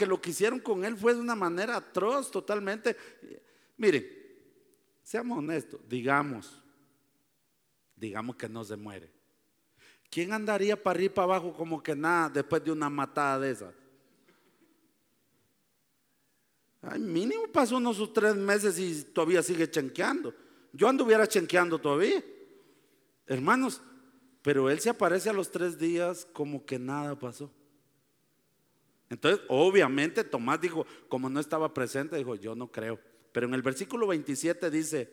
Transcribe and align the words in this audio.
que 0.00 0.06
lo 0.06 0.18
que 0.18 0.30
hicieron 0.30 0.60
con 0.60 0.82
él 0.82 0.96
fue 0.96 1.12
de 1.12 1.20
una 1.20 1.34
manera 1.34 1.76
atroz 1.76 2.30
totalmente. 2.30 2.96
Miren, 3.76 4.06
seamos 5.02 5.36
honestos, 5.36 5.78
digamos, 5.86 6.62
digamos 7.94 8.36
que 8.36 8.48
no 8.48 8.64
se 8.64 8.76
muere. 8.76 9.10
¿Quién 10.08 10.32
andaría 10.32 10.82
para 10.82 10.96
arriba 10.96 11.12
y 11.12 11.14
para 11.14 11.24
abajo 11.24 11.52
como 11.52 11.82
que 11.82 11.94
nada 11.94 12.30
después 12.30 12.64
de 12.64 12.72
una 12.72 12.88
matada 12.88 13.40
de 13.40 13.50
esas? 13.50 13.74
Ay, 16.80 16.98
mínimo 16.98 17.46
pasó 17.52 17.76
unos 17.76 17.98
sus 17.98 18.14
tres 18.14 18.34
meses 18.34 18.78
y 18.78 19.04
todavía 19.04 19.42
sigue 19.42 19.70
chenqueando. 19.70 20.34
Yo 20.72 20.88
anduviera 20.88 21.26
chenqueando 21.26 21.78
todavía. 21.78 22.24
Hermanos, 23.26 23.82
pero 24.40 24.70
él 24.70 24.80
se 24.80 24.88
aparece 24.88 25.28
a 25.28 25.34
los 25.34 25.50
tres 25.50 25.78
días 25.78 26.26
como 26.32 26.64
que 26.64 26.78
nada 26.78 27.18
pasó. 27.18 27.52
Entonces, 29.10 29.44
obviamente 29.48 30.22
Tomás 30.22 30.60
dijo, 30.60 30.86
como 31.08 31.28
no 31.28 31.40
estaba 31.40 31.74
presente, 31.74 32.16
dijo, 32.16 32.36
yo 32.36 32.54
no 32.54 32.70
creo. 32.70 32.98
Pero 33.32 33.46
en 33.46 33.54
el 33.54 33.62
versículo 33.62 34.06
27 34.06 34.70
dice, 34.70 35.10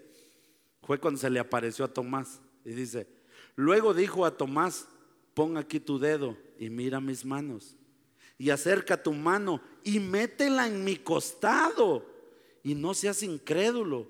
fue 0.83 0.99
cuando 0.99 1.19
se 1.19 1.29
le 1.29 1.39
apareció 1.39 1.83
a 1.83 1.93
Tomás. 1.93 2.39
Y 2.63 2.71
dice, 2.71 3.07
luego 3.55 3.93
dijo 3.95 4.25
a 4.25 4.37
Tomás, 4.37 4.87
pon 5.33 5.57
aquí 5.57 5.79
tu 5.79 5.99
dedo 5.99 6.37
y 6.59 6.69
mira 6.69 7.01
mis 7.01 7.25
manos. 7.25 7.75
Y 8.37 8.51
acerca 8.51 9.01
tu 9.01 9.13
mano 9.13 9.61
y 9.83 9.99
métela 9.99 10.67
en 10.67 10.83
mi 10.83 10.97
costado. 10.97 12.05
Y 12.61 12.75
no 12.75 12.93
seas 12.93 13.23
incrédulo, 13.23 14.07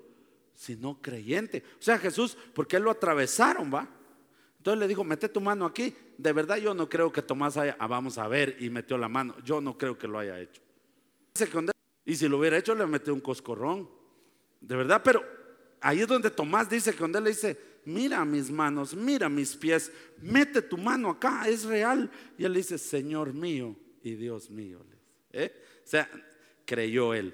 sino 0.54 1.02
creyente. 1.02 1.64
O 1.80 1.82
sea, 1.82 1.98
Jesús, 1.98 2.38
porque 2.54 2.76
él 2.76 2.84
lo 2.84 2.92
atravesaron, 2.92 3.74
va. 3.74 3.90
Entonces 4.68 4.82
le 4.82 4.88
dijo, 4.90 5.06
mete 5.06 5.30
tu 5.30 5.40
mano 5.40 5.66
aquí. 5.66 5.96
De 6.18 6.34
verdad 6.34 6.58
yo 6.58 6.74
no 6.74 6.90
creo 6.90 7.10
que 7.10 7.22
Tomás 7.22 7.56
haya, 7.56 7.78
ah, 7.80 7.88
vamos 7.88 8.18
a 8.18 8.28
ver, 8.28 8.58
y 8.60 8.70
metió 8.70 8.98
la 8.98 9.08
mano. 9.08 9.34
Yo 9.46 9.62
no 9.62 9.78
creo 9.78 9.98
que 9.98 10.10
lo 10.10 10.20
haya 10.20 10.42
hecho. 10.42 10.62
Y 12.04 12.18
si 12.18 12.28
lo 12.28 12.38
hubiera 12.38 12.58
hecho, 12.58 12.76
le 12.76 12.86
metió 12.86 13.14
un 13.14 13.22
coscorrón. 13.22 13.90
De 14.60 14.76
verdad, 14.76 15.02
pero 15.02 15.24
ahí 15.80 16.02
es 16.02 16.08
donde 16.10 16.30
Tomás 16.30 16.70
dice 16.70 16.94
que 16.94 17.02
él 17.02 17.12
le 17.14 17.30
dice, 17.30 17.58
mira 17.86 18.26
mis 18.26 18.52
manos, 18.52 18.94
mira 18.94 19.30
mis 19.30 19.56
pies, 19.56 19.90
mete 20.22 20.62
tu 20.62 20.78
mano 20.78 21.12
acá, 21.12 21.48
es 21.48 21.64
real. 21.64 22.12
Y 22.38 22.44
él 22.44 22.54
dice, 22.54 22.78
Señor 22.78 23.34
mío 23.34 23.74
y 24.04 24.16
Dios 24.16 24.50
mío. 24.50 24.82
¿Eh? 25.32 25.64
O 25.86 25.88
sea, 25.88 26.10
creyó 26.66 27.14
él. 27.14 27.34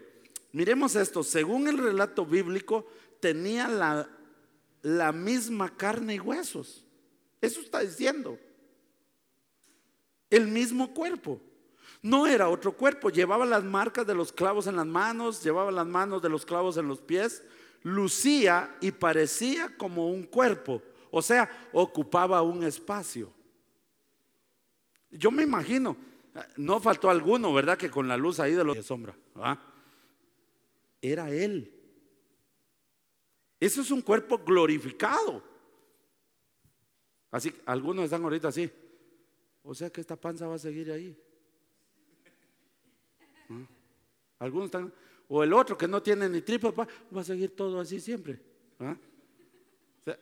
Miremos 0.52 0.96
esto, 0.96 1.24
según 1.24 1.68
el 1.68 1.80
relato 1.80 2.28
bíblico, 2.28 2.88
tenía 3.20 3.68
la, 3.68 4.08
la 4.84 5.12
misma 5.12 5.76
carne 5.76 6.14
y 6.14 6.20
huesos. 6.20 6.83
Eso 7.44 7.60
está 7.60 7.82
diciendo. 7.82 8.40
El 10.30 10.48
mismo 10.48 10.94
cuerpo. 10.94 11.42
No 12.02 12.26
era 12.26 12.48
otro 12.48 12.72
cuerpo. 12.72 13.10
Llevaba 13.10 13.46
las 13.46 13.66
marcas 13.66 14.08
de 14.08 14.16
los 14.16 14.32
clavos 14.32 14.66
en 14.68 14.78
las 14.78 14.86
manos, 14.86 15.44
llevaba 15.44 15.70
las 15.70 15.86
manos 15.86 16.22
de 16.22 16.30
los 16.30 16.46
clavos 16.46 16.78
en 16.78 16.88
los 16.88 17.02
pies. 17.02 17.44
Lucía 17.82 18.78
y 18.80 18.92
parecía 18.92 19.76
como 19.76 20.10
un 20.10 20.24
cuerpo. 20.24 20.82
O 21.12 21.22
sea, 21.22 21.70
ocupaba 21.74 22.42
un 22.42 22.64
espacio. 22.64 23.30
Yo 25.12 25.30
me 25.30 25.44
imagino, 25.44 25.98
no 26.56 26.80
faltó 26.80 27.10
alguno, 27.10 27.54
¿verdad? 27.54 27.78
Que 27.78 27.92
con 27.92 28.08
la 28.08 28.16
luz 28.16 28.40
ahí 28.40 28.54
de 28.54 28.64
los 28.64 28.78
de 28.78 28.84
sombra. 28.84 29.18
Era 31.02 31.30
él. 31.30 31.78
Eso 33.60 33.82
es 33.82 33.92
un 33.92 34.02
cuerpo 34.02 34.38
glorificado. 34.38 35.53
Así, 37.34 37.52
algunos 37.66 38.06
están 38.06 38.24
ahorita 38.24 38.50
así. 38.50 38.70
O 39.64 39.74
sea 39.74 39.90
que 39.90 40.02
esta 40.02 40.16
panza 40.16 40.46
va 40.46 40.54
a 40.54 40.60
seguir 40.60 40.92
ahí. 40.92 41.18
¿Ah? 43.50 43.66
Algunos 44.38 44.66
están, 44.68 44.94
o 45.28 45.44
el 45.44 45.52
otro 45.52 45.76
que 45.76 45.88
no 45.88 46.04
tiene 46.04 46.30
ni 46.30 46.42
tripa, 46.42 46.70
va 46.70 47.22
a 47.22 47.24
seguir 47.24 47.56
todo 47.56 47.80
así 47.80 48.00
siempre. 48.00 48.40
¿Ah? 48.80 48.96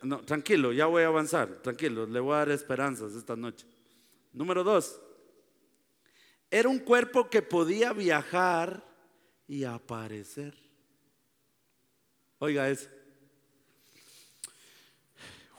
No, 0.04 0.24
tranquilo, 0.24 0.72
ya 0.72 0.86
voy 0.86 1.04
a 1.04 1.08
avanzar, 1.08 1.62
tranquilo, 1.62 2.06
le 2.06 2.20
voy 2.22 2.34
a 2.34 2.38
dar 2.38 2.52
esperanzas 2.52 3.14
esta 3.14 3.36
noche. 3.36 3.68
Número 4.32 4.64
dos, 4.64 5.02
era 6.50 6.70
un 6.70 6.80
cuerpo 6.80 7.30
que 7.30 7.42
podía 7.42 7.92
viajar 7.92 8.86
y 9.50 9.66
aparecer. 9.66 10.56
Oiga 12.38 12.70
eso. 12.70 12.90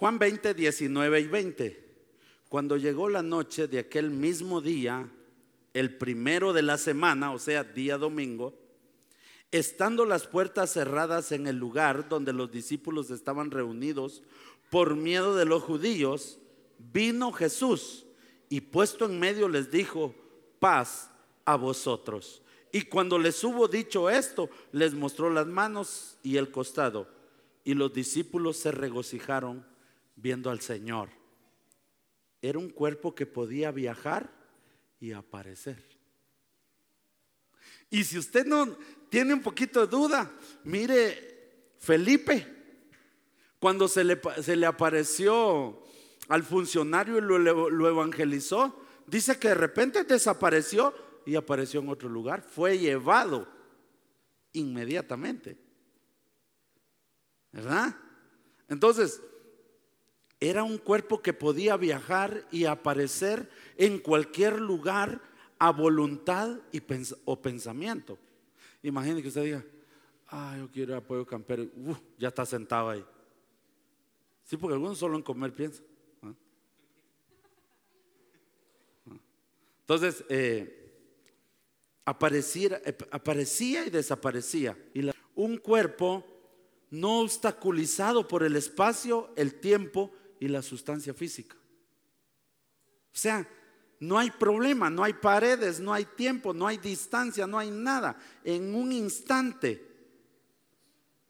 Juan 0.03 0.19
20, 0.19 0.55
19 0.55 1.21
y 1.21 1.27
20. 1.29 1.85
Cuando 2.49 2.77
llegó 2.77 3.09
la 3.09 3.23
noche 3.23 3.69
de 3.69 3.79
aquel 3.79 4.11
mismo 4.11 4.61
día, 4.61 5.09
el 5.75 5.97
primero 5.97 6.53
de 6.53 6.63
la 6.63 6.77
semana, 6.77 7.33
o 7.33 7.39
sea, 7.39 7.63
día 7.63 7.99
domingo, 7.99 8.53
estando 9.53 10.05
las 10.05 10.27
puertas 10.27 10.73
cerradas 10.73 11.31
en 11.31 11.47
el 11.47 11.55
lugar 11.55 12.09
donde 12.09 12.33
los 12.33 12.51
discípulos 12.51 13.13
estaban 13.13 13.53
reunidos 13.53 14.25
por 14.71 14.97
miedo 14.97 15.37
de 15.37 15.45
los 15.45 15.63
judíos, 15.63 16.41
vino 16.93 17.31
Jesús 17.31 18.05
y 18.49 18.61
puesto 18.61 19.05
en 19.05 19.21
medio 19.21 19.49
les 19.49 19.71
dijo, 19.71 20.17
paz 20.59 21.13
a 21.45 21.55
vosotros. 21.55 22.43
Y 22.73 22.87
cuando 22.87 23.21
les 23.21 23.45
hubo 23.45 23.69
dicho 23.69 24.11
esto, 24.11 24.51
les 24.73 24.95
mostró 24.95 25.31
las 25.31 25.47
manos 25.47 26.19
y 26.25 26.39
el 26.39 26.51
costado. 26.51 27.07
Y 27.63 27.75
los 27.75 27.95
discípulos 27.95 28.57
se 28.57 28.73
regocijaron 28.73 29.71
viendo 30.17 30.51
al 30.51 30.61
Señor. 30.61 31.11
Era 32.41 32.59
un 32.59 32.71
cuerpo 32.71 33.15
que 33.15 33.27
podía 33.27 33.71
viajar 33.71 34.31
y 35.01 35.13
aparecer. 35.13 35.83
Y 37.91 38.05
si 38.05 38.19
usted 38.19 38.47
no 38.47 38.77
tiene 39.09 39.35
un 39.35 39.43
poquito 39.43 39.81
de 39.81 39.87
duda, 39.87 40.31
mire 40.65 41.75
Felipe, 41.79 42.47
cuando 43.59 43.87
se 43.87 44.03
le, 44.03 44.21
se 44.43 44.57
le 44.57 44.67
apareció 44.67 45.85
al 46.29 46.43
funcionario 46.43 47.19
y 47.19 47.21
lo, 47.21 47.39
lo 47.39 47.89
evangelizó, 47.89 48.83
dice 49.07 49.39
que 49.39 49.49
de 49.49 49.55
repente 49.55 50.05
desapareció 50.05 50.95
y 51.27 51.37
apareció 51.37 51.81
en 51.81 51.89
otro 51.89 52.09
lugar. 52.09 52.43
Fue 52.43 52.79
llevado 52.79 53.47
inmediatamente. 54.53 55.59
¿Verdad? 57.53 57.95
Entonces, 58.69 59.21
era 60.43 60.65
un 60.65 60.77
cuerpo 60.77 61.23
que 61.23 61.33
podía 61.33 61.77
viajar 61.77 62.49
y 62.51 62.65
aparecer 62.65 63.49
en 63.77 64.01
cualquier 64.01 64.61
lugar 64.61 65.23
a 65.57 65.71
voluntad 65.71 66.59
y 66.73 66.83
o 67.25 67.41
pensamiento. 67.41 68.19
Imagínese 68.83 69.23
que 69.23 69.29
usted 69.29 69.45
diga, 69.45 69.65
ah, 70.31 70.57
yo 70.59 70.69
quiero 70.69 70.97
apoyo 70.97 71.25
campero, 71.25 71.69
ya 72.19 72.27
está 72.27 72.45
sentado 72.45 72.91
ahí. 72.91 73.05
Sí, 74.43 74.57
porque 74.57 74.75
algunos 74.75 74.99
solo 74.99 75.17
en 75.17 75.23
comer 75.23 75.53
piensan. 75.53 75.85
Entonces, 79.83 80.25
eh, 80.29 80.93
eh, 82.05 82.97
aparecía 83.13 83.87
y 83.87 83.91
desaparecía. 83.91 84.77
Un 85.37 85.59
cuerpo 85.59 86.25
no 86.91 87.21
obstaculizado 87.21 88.27
por 88.27 88.43
el 88.43 88.57
espacio, 88.57 89.31
el 89.37 89.55
tiempo 89.61 90.11
y 90.43 90.49
la 90.49 90.61
sustancia 90.61 91.15
física. 91.15 91.55
O 91.55 93.17
sea, 93.17 93.49
no 94.01 94.19
hay 94.19 94.33
problema, 94.33 94.91
no 94.91 95.05
hay 95.05 95.13
paredes, 95.13 95.79
no 95.79 95.93
hay 95.93 96.05
tiempo, 96.05 96.53
no 96.53 96.67
hay 96.67 96.79
distancia, 96.79 97.47
no 97.47 97.61
hay 97.61 97.71
nada. 97.71 98.19
En 98.43 98.75
un 98.75 98.91
instante 98.91 99.87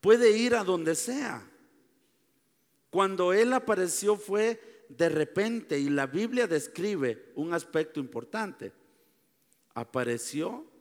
puede 0.01 0.35
ir 0.35 0.55
a 0.55 0.65
donde 0.65 0.95
sea. 0.95 1.47
Cuando 2.89 3.35
Él 3.35 3.53
apareció 3.53 4.17
fue 4.17 4.87
de 4.89 5.11
repente 5.11 5.79
y 5.79 5.91
la 5.91 6.07
Biblia 6.07 6.47
describe 6.47 7.33
un 7.35 7.53
aspecto 7.53 8.01
importante. 8.01 8.73
Apareció 9.75 10.72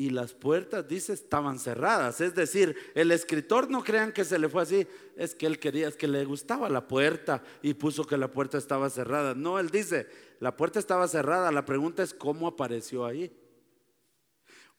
y 0.00 0.10
las 0.10 0.32
puertas, 0.32 0.86
dice, 0.86 1.12
estaban 1.12 1.58
cerradas. 1.58 2.20
Es 2.20 2.32
decir, 2.32 2.76
el 2.94 3.10
escritor 3.10 3.68
no 3.68 3.82
crean 3.82 4.12
que 4.12 4.24
se 4.24 4.38
le 4.38 4.48
fue 4.48 4.62
así, 4.62 4.86
es 5.16 5.34
que 5.34 5.44
él 5.44 5.58
quería, 5.58 5.88
es 5.88 5.96
que 5.96 6.06
le 6.06 6.24
gustaba 6.24 6.68
la 6.68 6.86
puerta 6.86 7.42
y 7.62 7.74
puso 7.74 8.06
que 8.06 8.16
la 8.16 8.30
puerta 8.30 8.58
estaba 8.58 8.88
cerrada. 8.90 9.34
No, 9.34 9.58
él 9.58 9.70
dice, 9.70 10.06
la 10.38 10.56
puerta 10.56 10.78
estaba 10.78 11.08
cerrada, 11.08 11.50
la 11.50 11.64
pregunta 11.64 12.04
es 12.04 12.14
cómo 12.14 12.46
apareció 12.46 13.04
ahí. 13.04 13.36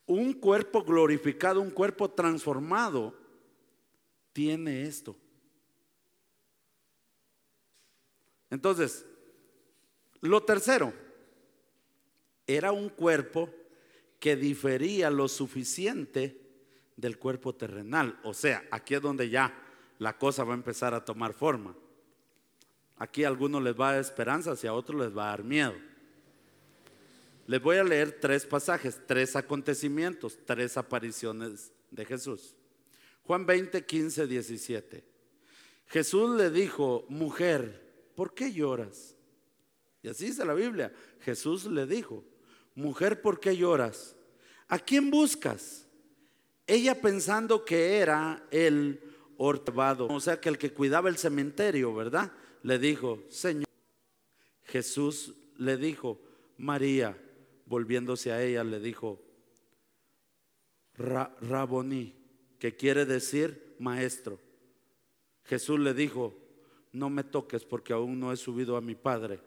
Un 0.05 0.31
cuerpo 0.31 0.85
glorificado, 0.85 1.59
un 1.59 1.71
cuerpo 1.71 2.09
transformado, 2.09 3.13
tiene 4.31 4.83
esto. 4.83 5.17
Entonces, 8.49 9.05
lo 10.21 10.41
tercero, 10.43 10.93
era 12.47 12.71
un 12.71 12.87
cuerpo 12.87 13.49
que 14.19 14.35
difería 14.35 15.09
lo 15.09 15.27
suficiente 15.27 16.39
del 16.97 17.17
cuerpo 17.17 17.55
terrenal. 17.55 18.19
O 18.23 18.33
sea, 18.33 18.63
aquí 18.71 18.95
es 18.95 19.01
donde 19.01 19.29
ya 19.29 19.53
la 19.99 20.17
cosa 20.17 20.43
va 20.43 20.53
a 20.53 20.57
empezar 20.57 20.93
a 20.93 21.03
tomar 21.03 21.33
forma. 21.33 21.75
Aquí 22.97 23.23
a 23.23 23.29
algunos 23.29 23.63
les 23.63 23.79
va 23.79 23.89
a 23.89 23.91
dar 23.93 24.01
esperanza 24.01 24.53
y 24.61 24.67
a 24.67 24.73
otros 24.73 24.99
les 24.99 25.17
va 25.17 25.27
a 25.27 25.29
dar 25.31 25.43
miedo. 25.43 25.73
Les 27.47 27.61
voy 27.61 27.77
a 27.77 27.83
leer 27.83 28.19
tres 28.19 28.45
pasajes, 28.45 28.99
tres 29.07 29.35
acontecimientos, 29.35 30.37
tres 30.45 30.77
apariciones 30.77 31.71
de 31.89 32.05
Jesús. 32.05 32.53
Juan 33.23 33.45
20, 33.45 33.85
15, 33.85 34.27
17. 34.27 35.03
Jesús 35.87 36.35
le 36.35 36.51
dijo, 36.51 37.05
mujer, 37.09 38.11
¿por 38.15 38.33
qué 38.33 38.53
lloras? 38.53 39.15
Y 40.03 40.09
así 40.09 40.27
dice 40.27 40.45
la 40.45 40.53
Biblia. 40.53 40.93
Jesús 41.21 41.65
le 41.65 41.85
dijo, 41.85 42.23
mujer, 42.79 43.21
¿por 43.21 43.39
qué 43.39 43.55
lloras? 43.55 44.15
¿A 44.67 44.79
quién 44.79 45.11
buscas? 45.11 45.85
Ella 46.65 46.99
pensando 47.01 47.65
que 47.65 47.97
era 47.97 48.45
el 48.51 49.01
hortavado, 49.37 50.07
o 50.07 50.19
sea, 50.19 50.39
que 50.39 50.49
el 50.49 50.57
que 50.57 50.73
cuidaba 50.73 51.09
el 51.09 51.17
cementerio, 51.17 51.93
¿verdad? 51.93 52.31
Le 52.63 52.79
dijo, 52.79 53.23
Señor. 53.29 53.65
Jesús 54.63 55.33
le 55.57 55.77
dijo, 55.77 56.21
María, 56.57 57.17
volviéndose 57.65 58.31
a 58.31 58.41
ella, 58.43 58.63
le 58.63 58.79
dijo, 58.79 59.19
Raboní, 60.95 62.13
que 62.59 62.75
quiere 62.75 63.05
decir 63.05 63.75
maestro. 63.79 64.39
Jesús 65.45 65.79
le 65.79 65.93
dijo, 65.93 66.35
no 66.91 67.09
me 67.09 67.23
toques 67.23 67.65
porque 67.65 67.93
aún 67.93 68.19
no 68.19 68.31
he 68.31 68.37
subido 68.37 68.75
a 68.75 68.81
mi 68.81 68.93
Padre. 68.93 69.39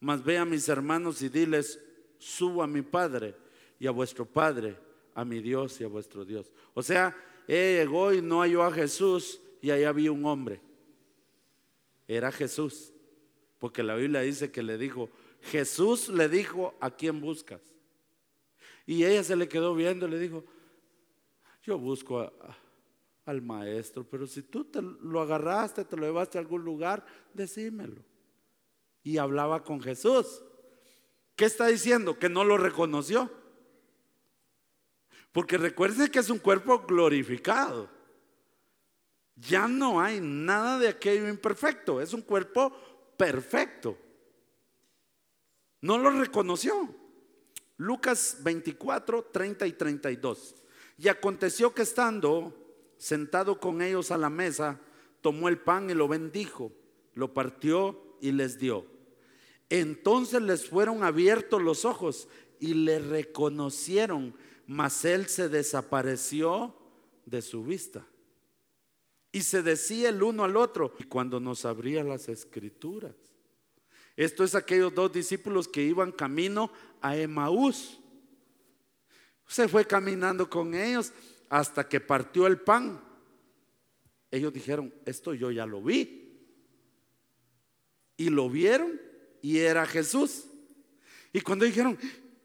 Mas 0.00 0.24
ve 0.24 0.38
a 0.38 0.44
mis 0.44 0.68
hermanos 0.68 1.22
y 1.22 1.28
diles, 1.28 1.78
subo 2.18 2.62
a 2.62 2.66
mi 2.66 2.82
Padre 2.82 3.34
y 3.78 3.86
a 3.86 3.90
vuestro 3.90 4.26
Padre, 4.26 4.76
a 5.14 5.24
mi 5.24 5.40
Dios 5.40 5.80
y 5.80 5.84
a 5.84 5.88
vuestro 5.88 6.24
Dios. 6.24 6.50
O 6.74 6.82
sea, 6.82 7.16
él 7.46 7.78
llegó 7.78 8.12
y 8.12 8.20
no 8.20 8.40
halló 8.40 8.62
a 8.62 8.72
Jesús 8.72 9.40
y 9.60 9.70
ahí 9.70 9.84
había 9.84 10.12
un 10.12 10.24
hombre. 10.26 10.60
Era 12.06 12.30
Jesús, 12.32 12.92
porque 13.58 13.82
la 13.82 13.94
Biblia 13.94 14.20
dice 14.20 14.50
que 14.50 14.62
le 14.62 14.78
dijo, 14.78 15.10
Jesús 15.42 16.08
le 16.08 16.28
dijo, 16.28 16.74
¿a 16.80 16.90
quién 16.90 17.20
buscas? 17.20 17.60
Y 18.86 19.04
ella 19.04 19.22
se 19.22 19.36
le 19.36 19.48
quedó 19.48 19.74
viendo 19.74 20.06
y 20.06 20.10
le 20.10 20.18
dijo, 20.18 20.44
yo 21.62 21.78
busco 21.78 22.32
al 23.26 23.42
maestro, 23.42 24.04
pero 24.08 24.26
si 24.26 24.42
tú 24.42 24.64
te 24.64 24.80
lo 24.80 25.20
agarraste, 25.20 25.84
te 25.84 25.96
lo 25.96 26.06
llevaste 26.06 26.38
a 26.38 26.40
algún 26.40 26.64
lugar, 26.64 27.04
decímelo. 27.34 28.02
Y 29.02 29.18
hablaba 29.18 29.62
con 29.62 29.80
Jesús. 29.80 30.42
¿Qué 31.38 31.44
está 31.44 31.68
diciendo? 31.68 32.18
Que 32.18 32.28
no 32.28 32.42
lo 32.42 32.58
reconoció. 32.58 33.30
Porque 35.30 35.56
recuerden 35.56 36.08
que 36.08 36.18
es 36.18 36.30
un 36.30 36.40
cuerpo 36.40 36.80
glorificado. 36.80 37.88
Ya 39.36 39.68
no 39.68 40.00
hay 40.00 40.18
nada 40.20 40.80
de 40.80 40.88
aquello 40.88 41.28
imperfecto, 41.28 42.00
es 42.00 42.12
un 42.12 42.22
cuerpo 42.22 42.76
perfecto. 43.16 43.96
No 45.80 45.96
lo 45.96 46.10
reconoció. 46.10 46.92
Lucas 47.76 48.38
24, 48.40 49.26
30 49.32 49.64
y 49.68 49.72
32. 49.74 50.56
Y 50.96 51.06
aconteció 51.06 51.72
que 51.72 51.82
estando 51.82 52.52
sentado 52.96 53.60
con 53.60 53.80
ellos 53.80 54.10
a 54.10 54.18
la 54.18 54.28
mesa, 54.28 54.80
tomó 55.20 55.48
el 55.48 55.58
pan 55.60 55.88
y 55.88 55.94
lo 55.94 56.08
bendijo, 56.08 56.72
lo 57.14 57.32
partió 57.32 58.16
y 58.20 58.32
les 58.32 58.58
dio. 58.58 58.97
Entonces 59.70 60.40
les 60.42 60.68
fueron 60.68 61.04
abiertos 61.04 61.62
los 61.62 61.84
ojos 61.84 62.28
y 62.58 62.74
le 62.74 62.98
reconocieron, 62.98 64.34
mas 64.66 65.04
él 65.04 65.26
se 65.26 65.48
desapareció 65.48 66.74
de 67.26 67.42
su 67.42 67.62
vista. 67.62 68.06
Y 69.30 69.42
se 69.42 69.62
decía 69.62 70.08
el 70.08 70.22
uno 70.22 70.44
al 70.44 70.56
otro, 70.56 70.94
y 70.98 71.04
cuando 71.04 71.38
nos 71.38 71.64
abría 71.64 72.02
las 72.02 72.28
escrituras. 72.28 73.14
Esto 74.16 74.42
es 74.42 74.54
aquellos 74.54 74.94
dos 74.94 75.12
discípulos 75.12 75.68
que 75.68 75.82
iban 75.82 76.10
camino 76.10 76.72
a 77.00 77.16
Emaús. 77.16 78.00
Se 79.46 79.68
fue 79.68 79.86
caminando 79.86 80.48
con 80.50 80.74
ellos 80.74 81.12
hasta 81.48 81.88
que 81.88 82.00
partió 82.00 82.46
el 82.46 82.58
pan. 82.60 83.00
Ellos 84.30 84.52
dijeron, 84.52 84.92
esto 85.04 85.34
yo 85.34 85.50
ya 85.50 85.66
lo 85.66 85.82
vi. 85.82 86.24
Y 88.16 88.30
lo 88.30 88.50
vieron 88.50 89.07
y 89.42 89.58
era 89.58 89.86
Jesús. 89.86 90.44
Y 91.32 91.40
cuando 91.40 91.64
dijeron, 91.64 91.98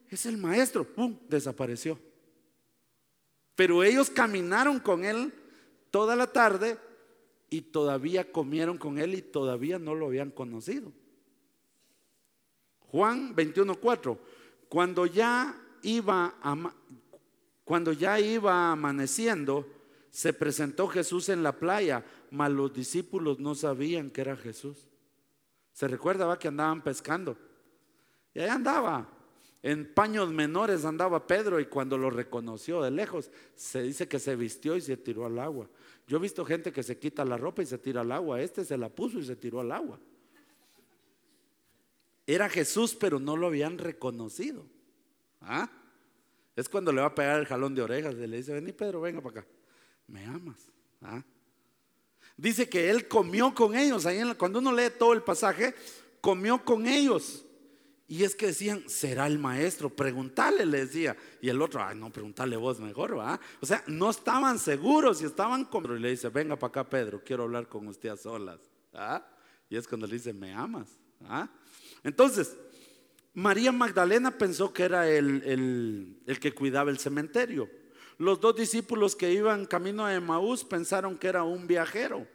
es 0.09 0.25
el 0.25 0.37
maestro, 0.37 0.83
¡pum!, 0.83 1.17
desapareció. 1.27 1.99
Pero 3.55 3.83
ellos 3.83 4.09
caminaron 4.09 4.79
con 4.79 5.05
él 5.05 5.33
toda 5.91 6.15
la 6.15 6.27
tarde 6.27 6.77
y 7.49 7.61
todavía 7.61 8.31
comieron 8.31 8.77
con 8.77 8.97
él 8.97 9.13
y 9.13 9.21
todavía 9.21 9.77
no 9.77 9.93
lo 9.93 10.07
habían 10.07 10.31
conocido. 10.31 10.91
Juan 12.79 13.35
21:4, 13.35 14.17
cuando 14.69 15.05
ya 15.05 15.59
iba 15.83 16.35
a, 16.41 16.73
cuando 17.63 17.91
ya 17.91 18.19
iba 18.19 18.71
amaneciendo, 18.71 19.67
se 20.09 20.33
presentó 20.33 20.87
Jesús 20.87 21.29
en 21.29 21.41
la 21.41 21.57
playa, 21.59 22.05
mas 22.29 22.51
los 22.51 22.73
discípulos 22.73 23.39
no 23.39 23.55
sabían 23.55 24.11
que 24.11 24.21
era 24.21 24.35
Jesús. 24.35 24.77
Se 25.73 25.87
recuerda 25.87 26.37
que 26.37 26.47
andaban 26.47 26.81
pescando. 26.81 27.37
Y 28.33 28.39
ahí 28.39 28.49
andaba. 28.49 29.09
En 29.61 29.93
paños 29.93 30.31
menores 30.31 30.83
andaba 30.85 31.25
Pedro 31.25 31.59
y 31.59 31.65
cuando 31.65 31.97
lo 31.97 32.09
reconoció 32.09 32.81
de 32.81 32.91
lejos, 32.91 33.31
se 33.55 33.81
dice 33.81 34.07
que 34.07 34.19
se 34.19 34.35
vistió 34.35 34.75
y 34.75 34.81
se 34.81 34.97
tiró 34.97 35.25
al 35.25 35.39
agua. 35.39 35.69
Yo 36.05 36.17
he 36.17 36.21
visto 36.21 36.45
gente 36.45 36.71
que 36.71 36.83
se 36.83 36.99
quita 36.99 37.23
la 37.23 37.37
ropa 37.37 37.63
y 37.63 37.65
se 37.65 37.77
tira 37.77 38.01
al 38.01 38.11
agua. 38.11 38.41
Este 38.41 38.65
se 38.65 38.77
la 38.77 38.89
puso 38.89 39.19
y 39.19 39.25
se 39.25 39.35
tiró 39.35 39.61
al 39.61 39.71
agua. 39.71 39.99
Era 42.27 42.49
Jesús, 42.49 42.95
pero 42.95 43.19
no 43.19 43.35
lo 43.35 43.47
habían 43.47 43.77
reconocido. 43.77 44.65
¿Ah? 45.41 45.69
Es 46.55 46.69
cuando 46.69 46.91
le 46.91 47.01
va 47.01 47.07
a 47.07 47.15
pegar 47.15 47.39
el 47.39 47.45
jalón 47.45 47.73
de 47.73 47.81
orejas 47.81 48.15
y 48.15 48.27
le 48.27 48.37
dice, 48.37 48.53
vení 48.53 48.73
Pedro, 48.73 49.01
venga 49.01 49.21
para 49.21 49.41
acá. 49.41 49.49
Me 50.07 50.25
amas. 50.25 50.71
¿Ah? 51.01 51.23
Dice 52.37 52.67
que 52.67 52.89
él 52.89 53.07
comió 53.07 53.53
con 53.53 53.75
ellos. 53.75 54.05
Ahí 54.05 54.21
cuando 54.37 54.59
uno 54.59 54.71
lee 54.71 54.91
todo 54.97 55.13
el 55.13 55.21
pasaje, 55.21 55.75
comió 56.21 56.63
con 56.63 56.87
ellos. 56.87 57.45
Y 58.07 58.23
es 58.23 58.35
que 58.35 58.47
decían, 58.47 58.83
será 58.87 59.27
el 59.27 59.39
maestro, 59.39 59.89
preguntale, 59.89 60.65
le 60.65 60.85
decía. 60.85 61.15
Y 61.41 61.49
el 61.49 61.61
otro, 61.61 61.83
ay, 61.83 61.97
no, 61.97 62.11
preguntale 62.11 62.57
vos 62.57 62.79
mejor, 62.79 63.17
¿va? 63.17 63.39
O 63.61 63.65
sea, 63.65 63.83
no 63.87 64.09
estaban 64.09 64.59
seguros 64.59 65.21
y 65.21 65.25
estaban 65.25 65.65
con. 65.65 65.85
Y 65.95 65.99
le 65.99 66.11
dice, 66.11 66.29
venga 66.29 66.57
para 66.57 66.69
acá, 66.69 66.89
Pedro, 66.89 67.23
quiero 67.23 67.43
hablar 67.43 67.67
con 67.67 67.87
usted 67.87 68.09
a 68.09 68.17
solas. 68.17 68.59
¿Ah? 68.93 69.25
Y 69.69 69.77
es 69.77 69.87
cuando 69.87 70.05
le 70.05 70.13
dice, 70.13 70.33
me 70.33 70.53
amas. 70.53 70.89
¿Ah? 71.25 71.49
Entonces, 72.03 72.55
María 73.33 73.71
Magdalena 73.71 74.37
pensó 74.37 74.71
que 74.73 74.83
era 74.83 75.09
el, 75.09 76.15
el, 76.27 76.39
que 76.39 76.53
cuidaba 76.53 76.91
el 76.91 76.99
cementerio. 76.99 77.69
Los 78.17 78.39
dos 78.39 78.55
discípulos 78.55 79.15
que 79.15 79.31
iban 79.31 79.65
camino 79.65 80.05
a 80.05 80.13
Emaús 80.13 80.63
pensaron 80.63 81.17
que 81.17 81.27
era 81.27 81.43
un 81.43 81.67
viajero. 81.67 82.27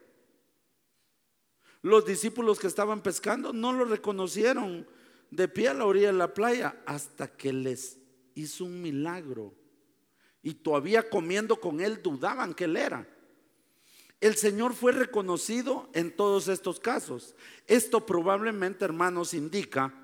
Los 1.82 2.04
discípulos 2.04 2.58
que 2.58 2.66
estaban 2.66 3.02
pescando 3.02 3.52
no 3.52 3.72
lo 3.72 3.84
reconocieron 3.84 4.86
de 5.30 5.48
pie 5.48 5.68
a 5.68 5.74
la 5.74 5.86
orilla 5.86 6.08
de 6.08 6.14
la 6.14 6.34
playa 6.34 6.76
hasta 6.86 7.28
que 7.28 7.52
les 7.52 7.98
hizo 8.34 8.64
un 8.64 8.82
milagro. 8.82 9.54
Y 10.42 10.54
todavía 10.54 11.08
comiendo 11.08 11.60
con 11.60 11.80
él 11.80 12.02
dudaban 12.02 12.54
que 12.54 12.64
él 12.64 12.76
era. 12.76 13.08
El 14.20 14.34
Señor 14.34 14.74
fue 14.74 14.92
reconocido 14.92 15.88
en 15.92 16.14
todos 16.14 16.48
estos 16.48 16.80
casos. 16.80 17.36
Esto 17.66 18.04
probablemente, 18.04 18.84
hermanos, 18.84 19.32
indica 19.32 19.94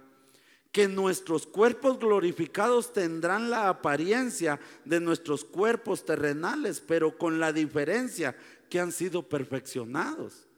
que 0.75 0.89
nuestros 0.89 1.47
cuerpos 1.47 2.01
glorificados 2.01 2.93
tendrán 2.93 3.49
la 3.49 3.69
apariencia 3.69 4.59
de 4.85 4.99
nuestros 4.99 5.45
cuerpos 5.45 6.05
terrenales, 6.05 6.81
pero 6.81 7.17
con 7.17 7.39
la 7.39 7.53
diferencia 7.53 8.37
que 8.69 8.81
han 8.81 8.91
sido 8.91 9.23
perfeccionados. 9.23 10.49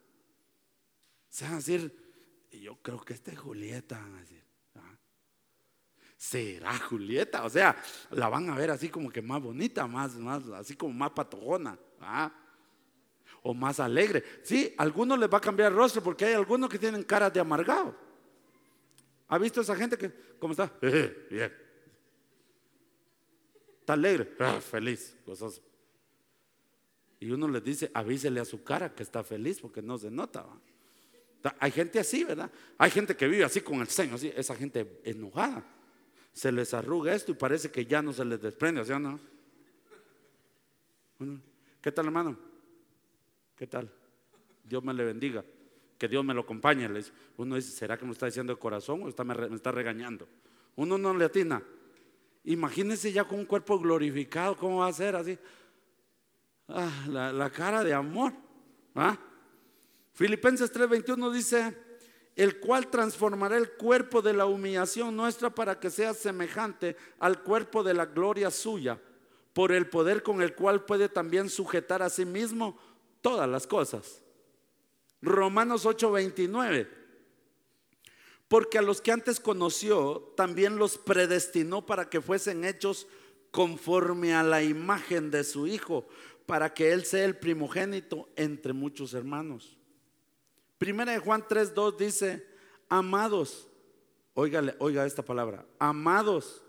Se 1.29 1.45
van 1.45 1.53
a 1.53 1.57
decir, 1.57 1.95
yo 2.51 2.77
creo 2.81 2.99
que 3.05 3.13
este 3.13 3.33
es 3.33 3.39
Julieta, 3.39 3.99
van 3.99 4.15
a 4.15 4.21
decir. 4.21 4.43
¿ah? 4.77 4.97
Será 6.17 6.79
Julieta, 6.79 7.45
o 7.45 7.51
sea, 7.51 7.77
la 8.13 8.31
van 8.31 8.49
a 8.49 8.57
ver 8.57 8.71
así 8.71 8.89
como 8.89 9.11
que 9.11 9.21
más 9.21 9.43
bonita, 9.43 9.87
más, 9.87 10.15
más, 10.15 10.47
así 10.49 10.77
como 10.77 10.95
más 10.95 11.11
patojona, 11.11 11.79
¿ah? 12.01 12.33
o 13.43 13.53
más 13.53 13.81
alegre. 13.81 14.25
Sí, 14.43 14.75
algunos 14.79 15.19
les 15.19 15.31
va 15.31 15.37
a 15.37 15.43
cambiar 15.43 15.73
el 15.73 15.77
rostro 15.77 16.03
porque 16.03 16.25
hay 16.25 16.33
algunos 16.33 16.71
que 16.71 16.79
tienen 16.79 17.03
caras 17.03 17.35
de 17.35 17.41
amargado. 17.41 18.06
¿Ha 19.29 19.39
visto 19.39 19.61
esa 19.61 19.75
gente 19.75 19.97
que, 19.99 20.13
cómo 20.39 20.53
está? 20.53 20.73
bien. 21.31 21.53
Está 23.81 23.93
alegre, 23.93 24.35
ah, 24.41 24.61
feliz, 24.61 25.17
gozoso. 25.25 25.63
Y 27.21 27.31
uno 27.31 27.49
les 27.49 27.63
dice, 27.63 27.91
avísele 27.95 28.41
a 28.41 28.45
su 28.45 28.63
cara 28.63 28.95
que 28.95 29.03
está 29.03 29.25
feliz 29.25 29.61
porque 29.61 29.81
no 29.81 29.97
se 29.99 30.11
nota. 30.11 30.47
Hay 31.61 31.71
gente 31.71 32.01
así, 32.01 32.25
¿verdad? 32.25 32.51
Hay 32.79 32.91
gente 32.91 33.17
que 33.17 33.29
vive 33.29 33.45
así 33.45 33.61
con 33.61 33.81
el 33.81 33.87
ceño, 33.87 34.17
así, 34.17 34.33
esa 34.35 34.57
gente 34.57 35.01
enojada. 35.05 35.65
Se 36.33 36.51
les 36.53 36.75
arruga 36.75 37.15
esto 37.15 37.33
y 37.33 37.35
parece 37.35 37.71
que 37.71 37.87
ya 37.87 38.03
no 38.03 38.13
se 38.13 38.25
les 38.25 38.41
desprende, 38.43 38.85
¿sí 38.85 38.93
o 38.93 38.99
no? 38.99 39.21
¿Qué 41.81 41.93
tal, 41.93 42.07
hermano? 42.07 42.37
¿Qué 43.57 43.67
tal? 43.67 43.91
Dios 44.65 44.83
me 44.83 44.93
le 44.93 45.05
bendiga 45.05 45.45
que 45.99 46.09
Dios 46.09 46.25
me 46.25 46.35
lo 46.35 46.43
acompañe. 46.43 46.89
Uno 47.37 47.57
dice, 47.57 47.71
¿será 47.71 47.97
que 47.97 48.05
me 48.05 48.13
está 48.13 48.27
diciendo 48.27 48.53
de 48.53 48.59
corazón 48.59 49.03
o 49.03 49.09
está, 49.09 49.25
me, 49.25 49.55
está 49.55 49.73
regañando? 49.73 50.29
Uno 50.77 50.99
no 50.99 51.15
le 51.15 51.25
atina. 51.25 51.63
Imagínense 52.45 53.13
ya 53.13 53.25
con 53.25 53.39
un 53.41 53.45
cuerpo 53.45 53.79
glorificado, 53.79 54.57
¿cómo 54.57 54.79
va 54.79 54.89
a 54.89 54.93
ser 54.93 55.17
así? 55.17 55.39
Ah, 56.69 57.07
la, 57.09 57.51
cara 57.51 57.83
de 57.83 57.93
amor. 57.93 58.33
¿ah? 58.95 59.19
Filipenses 60.13 60.73
3:21 60.73 61.33
dice, 61.33 61.77
el 62.37 62.61
cual 62.61 62.89
transformará 62.89 63.57
el 63.57 63.73
cuerpo 63.73 64.23
de 64.23 64.33
la 64.33 64.47
humillación 64.47 65.17
nuestra 65.17 65.51
para 65.51 65.81
que 65.81 65.91
sea 65.91 66.15
semejante 66.15 66.97
al 67.19 67.43
cuerpo 67.43 67.83
de 67.83 67.95
la 67.95 68.07
gloria 68.07 68.51
suya, 68.51 69.01
por 69.53 69.73
el 69.73 69.89
poder 69.89 70.23
con 70.23 70.43
el 70.43 70.55
cual 70.55 70.85
puede 70.85 71.09
también 71.09 71.49
sujetar 71.49 72.03
a 72.03 72.11
sí 72.11 72.25
mismo 72.25 72.79
todas 73.23 73.49
las 73.49 73.67
cosas. 73.67 74.23
Romanos 75.27 75.85
8:29. 75.85 76.89
Porque 78.49 78.79
a 78.79 78.83
los 78.83 79.01
que 79.01 79.11
antes 79.11 79.41
conoció, 79.41 80.33
también 80.37 80.77
los 80.77 80.99
predestinó 80.99 81.85
para 81.85 82.09
que 82.09 82.21
fuesen 82.21 82.65
hechos 82.65 83.09
conforme 83.51 84.35
a 84.35 84.45
la 84.45 84.63
imagen 84.63 85.33
de 85.33 85.43
su 85.43 85.67
Hijo, 85.67 86.07
para 86.47 86.73
que 86.73 86.93
Él 86.93 87.05
sea 87.05 87.25
el 87.25 87.37
primogénito 87.37 88.29
entre 88.37 88.73
muchos 88.73 89.15
hermanos. 89.15 89.77
Primera 90.79 91.13
de 91.13 91.19
Juan 91.19 91.43
3:2 91.43 91.97
dice, 91.97 92.47
amados, 92.89 93.69
óigale, 94.35 94.77
oiga 94.79 95.05
esta 95.07 95.25
palabra, 95.25 95.67
amados, 95.81 96.63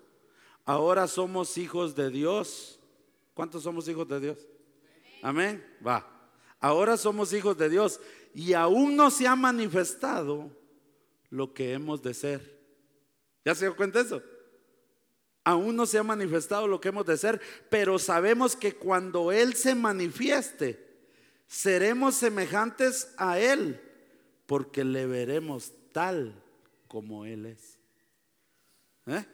ahora 0.65 1.07
somos 1.07 1.57
hijos 1.59 1.95
de 1.95 2.09
Dios. 2.09 2.79
¿Cuántos 3.35 3.61
somos 3.61 3.87
hijos 3.87 4.07
de 4.07 4.19
Dios? 4.19 4.47
Amén. 5.21 5.63
Va. 5.85 6.17
Ahora 6.59 6.97
somos 6.97 7.33
hijos 7.33 7.55
de 7.55 7.69
Dios 7.69 7.99
y 8.37 8.53
aún 8.53 8.95
no 8.95 9.09
se 9.09 9.25
ha 9.25 9.35
manifestado 9.35 10.51
lo 11.31 11.55
que 11.55 11.73
hemos 11.73 12.03
de 12.03 12.13
ser. 12.13 12.59
¿Ya 13.43 13.55
se 13.55 13.65
dio 13.65 13.75
cuenta 13.75 13.99
eso? 13.99 14.21
Aún 15.43 15.75
no 15.75 15.87
se 15.87 15.97
ha 15.97 16.03
manifestado 16.03 16.67
lo 16.67 16.79
que 16.79 16.89
hemos 16.89 17.07
de 17.07 17.17
ser, 17.17 17.41
pero 17.71 17.97
sabemos 17.97 18.55
que 18.55 18.75
cuando 18.75 19.31
Él 19.31 19.55
se 19.55 19.73
manifieste, 19.73 20.99
seremos 21.47 22.13
semejantes 22.13 23.11
a 23.17 23.39
Él, 23.39 23.81
porque 24.45 24.83
le 24.83 25.07
veremos 25.07 25.71
tal 25.91 26.39
como 26.87 27.25
Él 27.25 27.47
es. 27.47 27.79
¿Eh? 29.07 29.25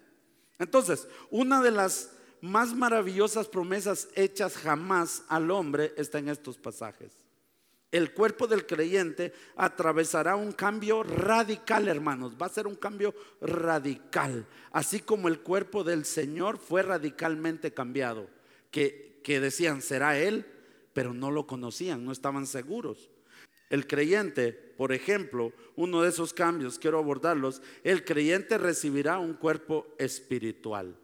Entonces, 0.60 1.10
una 1.30 1.62
de 1.62 1.72
las 1.72 2.10
más 2.40 2.74
maravillosas 2.74 3.50
promesas 3.50 4.08
hechas 4.16 4.56
jamás 4.56 5.24
al 5.28 5.52
hombre 5.52 5.94
está 5.98 6.20
en 6.20 6.30
estos 6.30 6.58
pasajes 6.58 7.23
el 7.94 8.12
cuerpo 8.12 8.48
del 8.48 8.66
creyente 8.66 9.34
atravesará 9.56 10.36
un 10.36 10.52
cambio 10.52 11.04
radical, 11.04 11.88
hermanos. 11.88 12.36
Va 12.42 12.48
a 12.48 12.50
ser 12.50 12.66
un 12.66 12.76
cambio 12.76 13.14
radical. 13.40 14.48
Así 14.72 15.00
como 15.00 15.28
el 15.28 15.42
cuerpo 15.42 15.84
del 15.84 16.04
Señor 16.04 16.58
fue 16.58 16.82
radicalmente 16.82 17.72
cambiado. 17.72 18.28
Que, 18.72 19.20
que 19.24 19.40
decían, 19.40 19.84
será 19.84 20.18
Él, 20.18 20.44
pero 20.94 21.14
no 21.14 21.30
lo 21.30 21.46
conocían, 21.46 22.04
no 22.04 22.12
estaban 22.12 22.48
seguros. 22.48 23.12
El 23.70 23.86
creyente, 23.86 24.54
por 24.54 24.92
ejemplo, 24.92 25.54
uno 25.76 26.02
de 26.02 26.10
esos 26.10 26.34
cambios, 26.34 26.80
quiero 26.80 26.98
abordarlos, 26.98 27.62
el 27.84 28.04
creyente 28.04 28.58
recibirá 28.58 29.20
un 29.20 29.36
cuerpo 29.36 29.86
espiritual. 30.00 30.98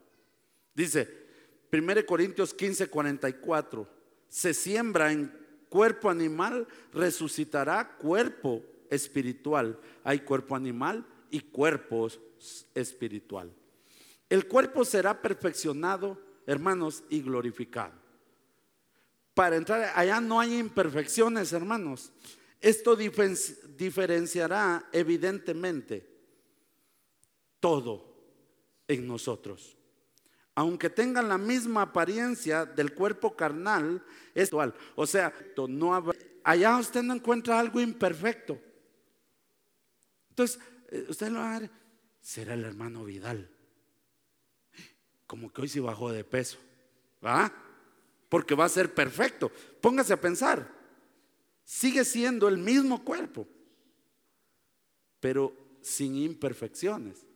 Dice 0.74 1.08
1 1.72 2.04
Corintios 2.04 2.52
15, 2.52 2.88
44, 2.88 3.88
se 4.28 4.54
siembra 4.54 5.12
en 5.12 5.38
cuerpo 5.70 6.10
animal 6.10 6.66
resucitará 6.92 7.96
cuerpo 7.96 8.62
espiritual. 8.90 9.80
Hay 10.04 10.20
cuerpo 10.20 10.54
animal 10.54 11.06
y 11.30 11.40
cuerpo 11.40 12.08
espiritual. 12.74 13.50
El 14.28 14.46
cuerpo 14.46 14.84
será 14.84 15.22
perfeccionado, 15.22 16.20
hermanos, 16.46 17.04
y 17.08 17.22
glorificado. 17.22 17.94
Para 19.32 19.56
entrar 19.56 19.92
allá 19.94 20.20
no 20.20 20.38
hay 20.40 20.58
imperfecciones, 20.58 21.52
hermanos. 21.52 22.12
Esto 22.60 22.94
diferenciará 22.94 24.86
evidentemente 24.92 26.06
todo 27.60 28.04
en 28.86 29.06
nosotros 29.06 29.79
aunque 30.54 30.90
tengan 30.90 31.28
la 31.28 31.38
misma 31.38 31.82
apariencia 31.82 32.66
del 32.66 32.94
cuerpo 32.94 33.36
carnal, 33.36 34.04
es 34.34 34.50
igual. 34.50 34.74
O 34.94 35.06
sea, 35.06 35.32
no 35.68 36.12
allá 36.44 36.76
usted 36.78 37.02
no 37.02 37.14
encuentra 37.14 37.58
algo 37.58 37.80
imperfecto. 37.80 38.60
Entonces, 40.30 40.60
eh, 40.88 41.06
usted 41.08 41.28
lo 41.30 41.40
va 41.40 41.56
a 41.56 41.60
ver, 41.60 41.70
será 42.20 42.54
el 42.54 42.64
hermano 42.64 43.04
Vidal. 43.04 43.48
Como 45.26 45.52
que 45.52 45.62
hoy 45.62 45.68
sí 45.68 45.80
bajó 45.80 46.10
de 46.10 46.24
peso. 46.24 46.58
¿Va? 47.24 47.52
Porque 48.28 48.54
va 48.54 48.64
a 48.64 48.68
ser 48.68 48.94
perfecto. 48.94 49.50
Póngase 49.80 50.12
a 50.12 50.20
pensar. 50.20 50.70
Sigue 51.64 52.04
siendo 52.04 52.48
el 52.48 52.58
mismo 52.58 53.04
cuerpo, 53.04 53.46
pero 55.20 55.54
sin 55.82 56.16
imperfecciones. 56.16 57.29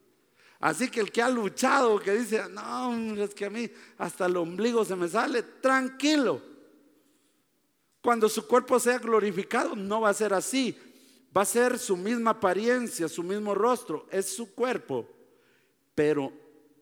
Así 0.65 0.89
que 0.89 1.01
el 1.01 1.13
que 1.13 1.21
ha 1.21 1.29
luchado, 1.29 2.01
que 2.01 2.13
dice, 2.13 2.49
no, 2.49 3.15
es 3.23 3.35
que 3.35 3.45
a 3.45 3.51
mí 3.51 3.71
hasta 3.99 4.25
el 4.25 4.35
ombligo 4.39 4.83
se 4.83 4.97
me 4.97 5.07
sale, 5.07 5.43
tranquilo. 5.43 6.41
Cuando 8.01 8.31
su 8.31 8.47
cuerpo 8.47 8.81
sea 8.81 8.99
glorificado, 8.99 9.77
no 9.77 10.01
va 10.01 10.09
a 10.09 10.15
ser 10.15 10.33
así. 10.33 10.75
Va 11.37 11.43
a 11.43 11.45
ser 11.45 11.79
su 11.79 11.99
misma 11.99 12.31
apariencia, 12.31 13.09
su 13.09 13.23
mismo 13.23 13.55
rostro, 13.55 14.07
es 14.11 14.35
su 14.35 14.55
cuerpo, 14.55 15.07
pero 15.95 16.33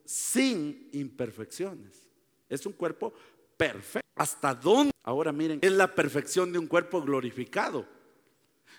sin 0.05 0.89
imperfecciones. 0.93 2.09
Es 2.49 2.65
un 2.65 2.75
cuerpo 2.75 3.13
perfecto. 3.57 4.09
¿Hasta 4.15 4.55
dónde? 4.55 4.93
Ahora 5.03 5.33
miren, 5.33 5.59
es 5.61 5.73
la 5.73 5.93
perfección 5.93 6.53
de 6.53 6.61
un 6.61 6.69
cuerpo 6.69 7.03
glorificado. 7.03 7.85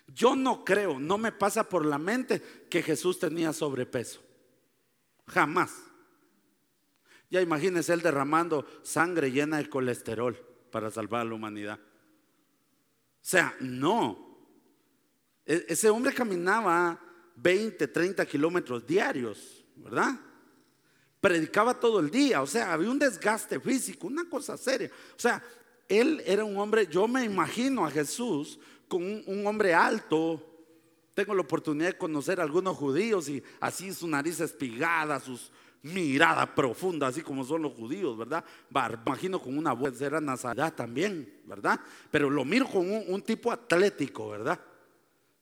Yo 0.07 0.33
no 0.33 0.63
creo, 0.63 0.97
no 0.97 1.17
me 1.17 1.33
pasa 1.33 1.67
por 1.67 1.85
la 1.85 1.97
mente 1.97 2.41
que 2.69 2.81
Jesús 2.81 3.19
tenía 3.19 3.51
sobrepeso. 3.51 4.22
Jamás. 5.27 5.71
Ya 7.29 7.41
imagínese 7.41 7.93
él 7.93 8.01
derramando 8.01 8.65
sangre 8.83 9.31
llena 9.31 9.57
de 9.57 9.69
colesterol 9.69 10.37
para 10.71 10.91
salvar 10.91 11.21
a 11.21 11.25
la 11.25 11.33
humanidad. 11.33 11.79
O 11.79 13.25
sea, 13.25 13.55
no. 13.59 14.37
E-, 15.45 15.65
ese 15.69 15.89
hombre 15.89 16.13
caminaba 16.13 16.99
20, 17.35 17.87
30 17.87 18.25
kilómetros 18.25 18.85
diarios, 18.85 19.65
¿verdad? 19.75 20.19
Predicaba 21.19 21.79
todo 21.79 21.99
el 21.99 22.11
día, 22.11 22.41
o 22.41 22.47
sea, 22.47 22.73
había 22.73 22.89
un 22.91 22.99
desgaste 22.99 23.59
físico, 23.59 24.07
una 24.07 24.29
cosa 24.29 24.57
seria. 24.57 24.91
O 25.15 25.19
sea, 25.19 25.41
él 25.87 26.21
era 26.25 26.43
un 26.43 26.57
hombre, 26.57 26.87
yo 26.87 27.07
me 27.07 27.23
imagino 27.23 27.85
a 27.85 27.91
Jesús 27.91 28.59
con 28.87 29.01
un 29.03 29.47
hombre 29.47 29.73
alto, 29.73 30.52
tengo 31.13 31.33
la 31.33 31.41
oportunidad 31.41 31.91
de 31.91 31.97
conocer 31.97 32.39
a 32.39 32.43
algunos 32.43 32.75
judíos 32.77 33.29
y 33.29 33.43
así 33.59 33.93
su 33.93 34.07
nariz 34.07 34.39
espigada, 34.39 35.19
sus 35.19 35.51
mirada 35.83 36.55
profunda, 36.55 37.07
así 37.07 37.21
como 37.21 37.43
son 37.43 37.61
los 37.61 37.73
judíos, 37.73 38.17
¿verdad? 38.17 38.43
imagino 39.05 39.39
con 39.39 39.57
una 39.57 39.73
voz, 39.73 40.01
era 40.01 40.21
Nazaret 40.21 40.75
también, 40.75 41.41
¿verdad? 41.45 41.79
Pero 42.09 42.29
lo 42.29 42.45
miro 42.45 42.67
con 42.67 42.89
un, 42.89 43.21
tipo 43.21 43.51
atlético, 43.51 44.29
¿verdad? 44.29 44.59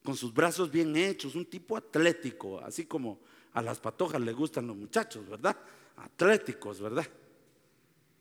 Con 0.04 0.18
sus 0.18 0.34
brazos 0.34 0.72
bien 0.72 0.96
hechos, 0.96 1.36
un 1.36 1.46
tipo 1.46 1.78
atlético, 1.78 2.60
así 2.60 2.86
como 2.86 3.20
a 3.54 3.62
las 3.62 3.80
patojas 3.80 4.20
les 4.20 4.36
gustan 4.36 4.66
los 4.66 4.76
muchachos, 4.76 5.30
¿verdad? 5.30 5.56
Atléticos, 5.98 6.82
¿verdad? 6.82 7.08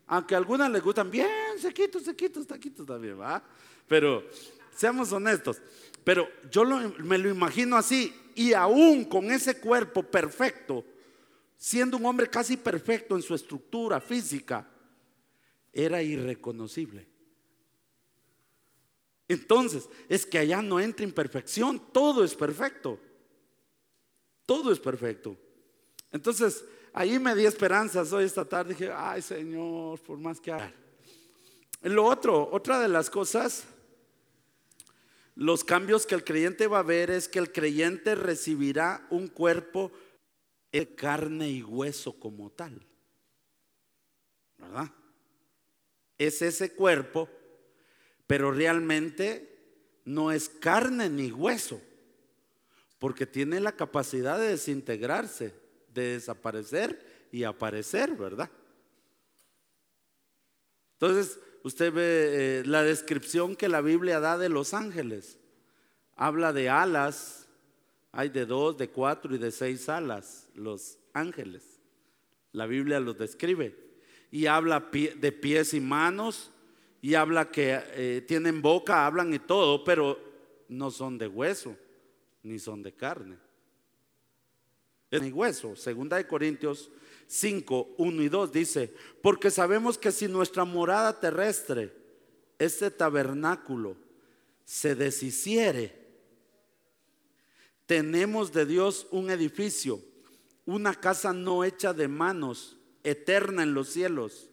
Aunque 0.09 0.35
a 0.35 0.39
algunas 0.39 0.71
les 0.71 0.83
gustan 0.83 1.11
bien 1.11 1.59
sequitos, 1.59 2.03
sequitos, 2.03 2.47
taquitos 2.47 2.85
también, 2.85 3.19
¿verdad? 3.19 3.43
Pero 3.89 4.25
seamos 4.77 5.11
honestos. 5.13 5.63
Pero 6.05 6.29
yo 6.51 6.65
me 6.65 7.19
lo 7.19 7.29
imagino 7.29 7.77
así, 7.77 8.15
y 8.35 8.53
aún 8.53 9.05
con 9.05 9.31
ese 9.31 9.59
cuerpo 9.61 10.03
perfecto, 10.03 10.85
siendo 11.57 11.97
un 11.97 12.07
hombre 12.07 12.29
casi 12.29 12.57
perfecto 12.57 13.17
en 13.17 13.23
su 13.23 13.35
estructura 13.35 14.01
física, 14.01 14.67
era 15.73 16.03
irreconocible. 16.03 17.07
Entonces, 19.29 19.89
es 20.09 20.27
que 20.27 20.39
allá 20.39 20.61
no 20.61 20.81
entra 20.81 21.05
imperfección, 21.05 21.93
todo 21.93 22.25
es 22.25 22.35
perfecto. 22.35 22.99
Todo 24.45 24.73
es 24.73 24.81
perfecto. 24.81 25.37
Entonces, 26.11 26.65
ahí 26.93 27.19
me 27.19 27.37
di 27.37 27.47
esperanzas 27.47 28.13
hoy 28.13 28.25
esta 28.25 28.45
tarde. 28.45 28.75
Dije, 28.75 28.91
ay 28.93 29.23
Señor, 29.23 30.01
por 30.01 30.19
más 30.19 30.41
que 30.41 30.51
haga. 30.51 30.75
Lo 31.83 32.05
otro, 32.05 32.49
otra 32.51 32.81
de 32.81 32.89
las 32.89 33.09
cosas 33.09 33.65
los 35.41 35.65
cambios 35.65 36.05
que 36.05 36.15
el 36.15 36.23
creyente 36.23 36.67
va 36.67 36.81
a 36.81 36.83
ver 36.83 37.11
es 37.11 37.27
que 37.27 37.39
el 37.39 37.51
creyente 37.51 38.15
recibirá 38.15 39.07
un 39.09 39.27
cuerpo 39.27 39.91
de 40.71 40.95
carne 40.95 41.49
y 41.49 41.63
hueso 41.63 42.21
como 42.21 42.51
tal. 42.51 42.87
¿Verdad? 44.59 44.91
Es 46.19 46.43
ese 46.43 46.75
cuerpo, 46.75 47.27
pero 48.27 48.53
realmente 48.53 50.03
no 50.05 50.31
es 50.31 50.51
carne 50.51 51.09
ni 51.09 51.33
hueso, 51.33 51.81
porque 52.99 53.25
tiene 53.25 53.61
la 53.61 53.73
capacidad 53.73 54.39
de 54.39 54.49
desintegrarse, 54.49 55.55
de 55.89 56.03
desaparecer 56.03 57.29
y 57.33 57.45
aparecer, 57.45 58.15
¿verdad? 58.15 58.51
Entonces, 60.93 61.39
usted 61.63 61.93
ve 61.93 62.61
eh, 62.61 62.63
la 62.67 62.83
descripción 62.83 63.57
que 63.57 63.69
la 63.69 63.81
Biblia 63.81 64.21
da 64.21 64.39
de 64.39 64.49
los 64.49 64.75
ángeles. 64.75 65.39
Habla 66.17 66.53
de 66.53 66.69
alas, 66.69 67.49
hay 68.13 68.29
de 68.29 68.47
dos, 68.47 68.77
de 68.77 68.89
cuatro 68.91 69.35
y 69.35 69.39
de 69.39 69.51
seis 69.51 69.89
alas, 69.89 70.49
los 70.55 70.99
ángeles. 71.13 71.81
La 72.53 72.67
Biblia 72.67 73.01
los 73.01 73.17
describe. 73.17 73.77
Y 74.31 74.47
habla 74.47 74.89
de 74.91 75.33
pies 75.33 75.75
y 75.75 75.81
manos, 75.81 76.51
y 77.03 77.15
habla 77.15 77.51
que 77.51 77.81
eh, 77.93 78.25
tienen 78.27 78.63
boca, 78.63 79.07
hablan 79.07 79.33
y 79.33 79.39
todo, 79.39 79.83
pero 79.85 80.19
no 80.69 80.91
son 80.91 81.19
de 81.19 81.27
hueso, 81.27 81.77
ni 82.43 82.59
son 82.59 82.83
de 82.83 82.93
carne. 82.93 83.39
Ni 85.11 85.33
hueso. 85.33 85.75
Segunda 85.75 86.17
de 86.17 86.27
Corintios 86.27 86.91
5, 87.33 87.95
1 87.97 88.23
y 88.23 88.29
2 88.29 88.53
dice, 88.53 88.93
porque 89.23 89.53
sabemos 89.53 89.97
que 89.97 90.11
si 90.11 90.27
nuestra 90.27 90.65
morada 90.65 91.21
terrestre, 91.21 91.95
este 92.59 92.91
tabernáculo, 92.91 93.97
se 94.65 94.97
deshiciere, 94.97 95.97
tenemos 97.87 98.53
de 98.53 98.67
Dios 98.67 99.07
un 99.13 99.31
edificio, 99.31 100.01
una 100.67 100.93
casa 100.93 101.33
no 101.33 101.63
hecha 101.63 101.93
de 101.93 102.09
manos, 102.09 102.77
eterna 103.05 103.63
en 103.63 103.75
los 103.75 103.91
cielos. 103.91 104.51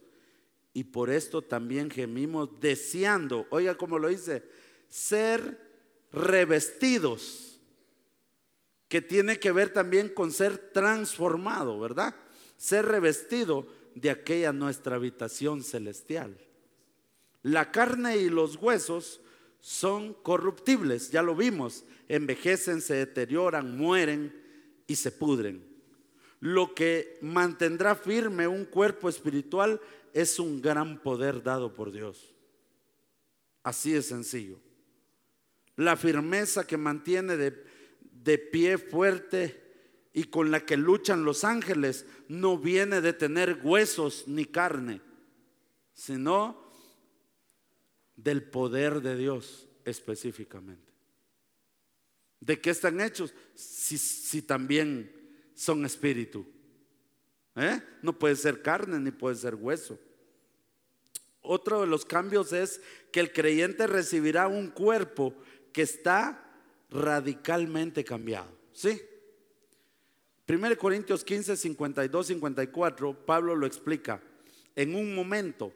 Y 0.72 0.84
por 0.84 1.10
esto 1.10 1.42
también 1.42 1.90
gemimos 1.90 2.60
deseando, 2.60 3.48
oiga 3.50 3.76
cómo 3.76 3.98
lo 3.98 4.10
dice, 4.10 4.44
ser 4.88 5.60
revestidos, 6.12 7.60
que 8.88 9.02
tiene 9.02 9.40
que 9.40 9.52
ver 9.52 9.74
también 9.74 10.10
con 10.10 10.32
ser 10.32 10.60
transformado, 10.72 11.80
¿verdad? 11.80 12.16
Ser 12.58 12.86
revestido 12.86 13.68
de 13.96 14.10
aquella 14.10 14.52
nuestra 14.52 14.96
habitación 14.96 15.64
celestial. 15.64 16.38
La 17.44 17.72
carne 17.72 18.18
y 18.18 18.30
los 18.30 18.58
huesos 18.58 19.22
son 19.60 20.14
corruptibles, 20.14 21.12
ya 21.12 21.22
lo 21.22 21.36
vimos, 21.36 21.84
envejecen, 22.08 22.82
se 22.82 22.96
deterioran, 22.96 23.78
mueren 23.78 24.34
y 24.86 24.96
se 24.96 25.12
pudren. 25.12 25.66
Lo 26.40 26.76
que 26.76 27.18
mantendrá 27.22 27.96
firme 27.96 28.48
un 28.48 28.66
cuerpo 28.66 29.10
espiritual 29.10 29.82
es 30.14 30.40
un 30.40 30.62
gran 30.62 31.02
poder 31.02 31.42
dado 31.42 31.74
por 31.74 31.92
Dios. 31.92 32.34
Así 33.64 33.92
de 33.92 34.02
sencillo. 34.02 34.60
La 35.76 35.96
firmeza 35.96 36.66
que 36.66 36.78
mantiene 36.78 37.38
de, 37.38 37.64
de 38.12 38.38
pie 38.38 38.78
fuerte 38.78 39.67
y 40.18 40.24
con 40.24 40.50
la 40.50 40.66
que 40.66 40.78
luchan 40.78 41.26
los 41.26 41.44
ángeles 41.44 42.08
no 42.28 42.58
viene 42.58 43.02
de 43.02 43.14
tener 43.14 43.60
huesos 43.62 44.24
ni 44.26 44.46
carne, 44.46 45.00
sino 45.94 46.72
del 48.16 48.42
poder 48.42 49.02
de 49.02 49.16
Dios 49.16 49.70
específicamente. 49.86 50.92
¿De 52.40 52.60
qué 52.60 52.72
están 52.72 53.00
hechos? 53.00 53.32
Si, 53.54 54.42
también 54.42 55.14
son 55.54 55.86
espíritu. 55.86 56.48
¿Eh? 57.56 57.80
No 58.02 58.18
puede 58.18 58.38
ser 58.38 58.64
carne 58.64 59.00
ni 59.00 59.12
puede 59.12 59.36
ser 59.36 59.54
hueso. 59.54 60.00
Otro 61.42 61.82
de 61.82 61.86
los 61.86 62.06
cambios 62.06 62.54
es 62.54 62.82
que 63.12 63.20
el 63.20 63.32
creyente 63.32 63.86
recibirá 63.86 64.48
un 64.48 64.72
cuerpo 64.72 65.36
que 65.72 65.84
está 65.84 66.60
radicalmente 66.90 68.04
cambiado. 68.04 68.58
¿Sí? 68.74 69.00
1 70.48 70.78
Corintios 70.78 71.26
15, 71.26 71.58
52, 71.58 72.28
54, 72.28 73.26
Pablo 73.26 73.56
lo 73.56 73.68
explica. 73.68 74.22
En 74.76 74.96
un 74.96 75.14
momento, 75.14 75.74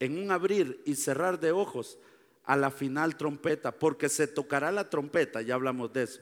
en 0.00 0.18
un 0.18 0.32
abrir 0.32 0.82
y 0.84 0.96
cerrar 0.96 1.38
de 1.38 1.52
ojos, 1.52 1.98
a 2.48 2.56
la 2.56 2.70
final 2.70 3.16
trompeta, 3.16 3.72
porque 3.72 4.08
se 4.08 4.26
tocará 4.26 4.72
la 4.72 4.88
trompeta, 4.88 5.42
ya 5.42 5.54
hablamos 5.54 5.92
de 5.92 6.04
eso. 6.04 6.20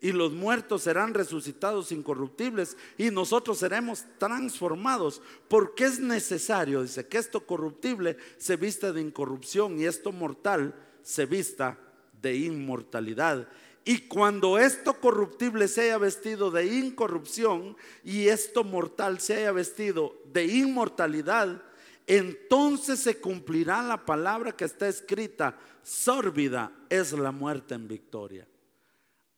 Y 0.00 0.12
los 0.12 0.32
muertos 0.32 0.82
serán 0.82 1.12
resucitados 1.12 1.92
incorruptibles 1.92 2.78
y 2.96 3.10
nosotros 3.10 3.58
seremos 3.58 4.04
transformados, 4.18 5.20
porque 5.48 5.84
es 5.84 6.00
necesario, 6.00 6.82
dice, 6.82 7.06
que 7.06 7.18
esto 7.18 7.46
corruptible 7.46 8.16
se 8.38 8.56
vista 8.56 8.90
de 8.90 9.02
incorrupción 9.02 9.78
y 9.78 9.84
esto 9.84 10.12
mortal 10.12 10.74
se 11.02 11.26
vista 11.26 11.78
de 12.22 12.36
inmortalidad. 12.36 13.46
Y 13.88 14.08
cuando 14.08 14.58
esto 14.58 14.94
corruptible 14.94 15.68
se 15.68 15.82
haya 15.82 15.98
vestido 15.98 16.50
de 16.50 16.66
incorrupción 16.66 17.76
y 18.02 18.26
esto 18.26 18.64
mortal 18.64 19.20
se 19.20 19.36
haya 19.36 19.52
vestido 19.52 20.20
de 20.32 20.44
inmortalidad, 20.44 21.62
entonces 22.04 22.98
se 22.98 23.20
cumplirá 23.20 23.84
la 23.84 24.04
palabra 24.04 24.50
que 24.50 24.64
está 24.64 24.88
escrita, 24.88 25.56
sórbida 25.84 26.72
es 26.90 27.12
la 27.12 27.30
muerte 27.30 27.76
en 27.76 27.86
victoria. 27.86 28.48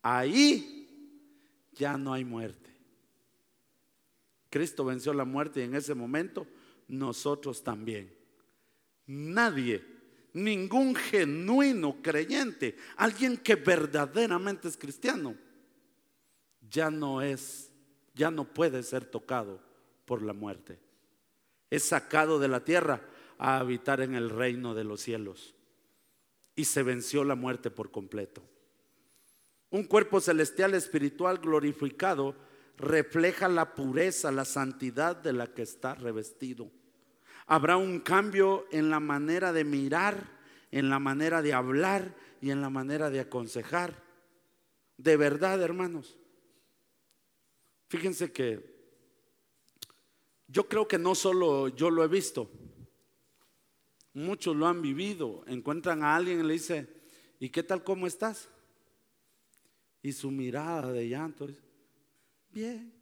Ahí 0.01 0.89
ya 1.75 1.99
no 1.99 2.15
hay 2.15 2.25
muerte. 2.25 2.71
Cristo 4.49 4.83
venció 4.83 5.13
la 5.13 5.27
muerte 5.27 5.61
y 5.61 5.65
en 5.65 5.75
ese 5.75 5.95
momento 5.95 6.47
nosotros 6.89 7.63
también. 7.63 8.11
Nadie, 9.07 9.85
ningún 10.45 10.95
genuino 10.95 12.01
creyente, 12.03 12.77
alguien 12.97 13.37
que 13.37 13.57
verdaderamente 13.57 14.69
es 14.69 14.77
cristiano, 14.77 15.37
ya 16.71 16.91
no 16.91 17.23
es, 17.23 17.71
ya 18.15 18.31
no 18.31 18.45
puede 18.45 18.83
ser 18.83 19.05
tocado 19.05 19.61
por 20.05 20.23
la 20.23 20.33
muerte 20.33 20.79
es 21.71 21.85
sacado 21.85 22.39
de 22.39 22.49
la 22.49 22.65
tierra 22.65 23.03
a 23.39 23.59
habitar 23.59 24.01
en 24.01 24.15
el 24.15 24.31
reino 24.31 24.75
de 24.75 24.85
los 24.85 25.01
cielos. 25.01 25.55
Y 26.57 26.65
se 26.65 26.83
venció 26.83 27.25
la 27.25 27.35
muerte 27.35 27.71
por 27.71 27.91
completo. 27.91 28.43
Un 29.71 29.85
cuerpo 29.85 30.21
celestial 30.21 30.75
espiritual 30.75 31.39
glorificado 31.39 32.35
refleja 32.77 33.49
la 33.49 33.75
pureza, 33.75 34.33
la 34.33 34.45
santidad 34.45 35.15
de 35.15 35.33
la 35.33 35.49
que 35.49 35.63
está 35.63 35.95
revestido. 35.95 36.71
Habrá 37.49 37.79
un 37.79 38.01
cambio 38.01 38.67
en 38.71 38.91
la 38.91 39.01
manera 39.01 39.55
de 39.55 39.65
mirar, 39.65 40.39
en 40.71 40.91
la 40.91 40.99
manera 40.99 41.41
de 41.41 41.55
hablar 41.55 42.15
y 42.43 42.51
en 42.51 42.61
la 42.61 42.69
manera 42.69 43.09
de 43.09 43.21
aconsejar. 43.21 44.03
De 44.99 45.17
verdad, 45.17 45.61
hermanos. 45.63 46.19
Fíjense 47.89 48.31
que 48.31 48.79
yo 50.47 50.69
creo 50.69 50.87
que 50.87 50.99
no 50.99 51.15
solo 51.15 51.69
yo 51.69 51.89
lo 51.89 52.05
he 52.05 52.09
visto, 52.09 52.51
muchos 54.13 54.55
lo 54.55 54.67
han 54.67 54.83
vivido. 54.83 55.43
Encuentran 55.47 56.03
a 56.03 56.17
alguien 56.17 56.41
y 56.41 56.43
le 56.43 56.53
dice, 56.53 56.87
¿y 57.41 57.49
qué 57.49 57.63
tal 57.63 57.83
cómo 57.83 58.07
estás? 58.07 58.51
Y 60.03 60.13
su 60.13 60.31
mirada 60.31 60.93
de 60.93 61.09
llanto 61.09 61.49
es, 61.49 61.63
bien, 62.51 62.93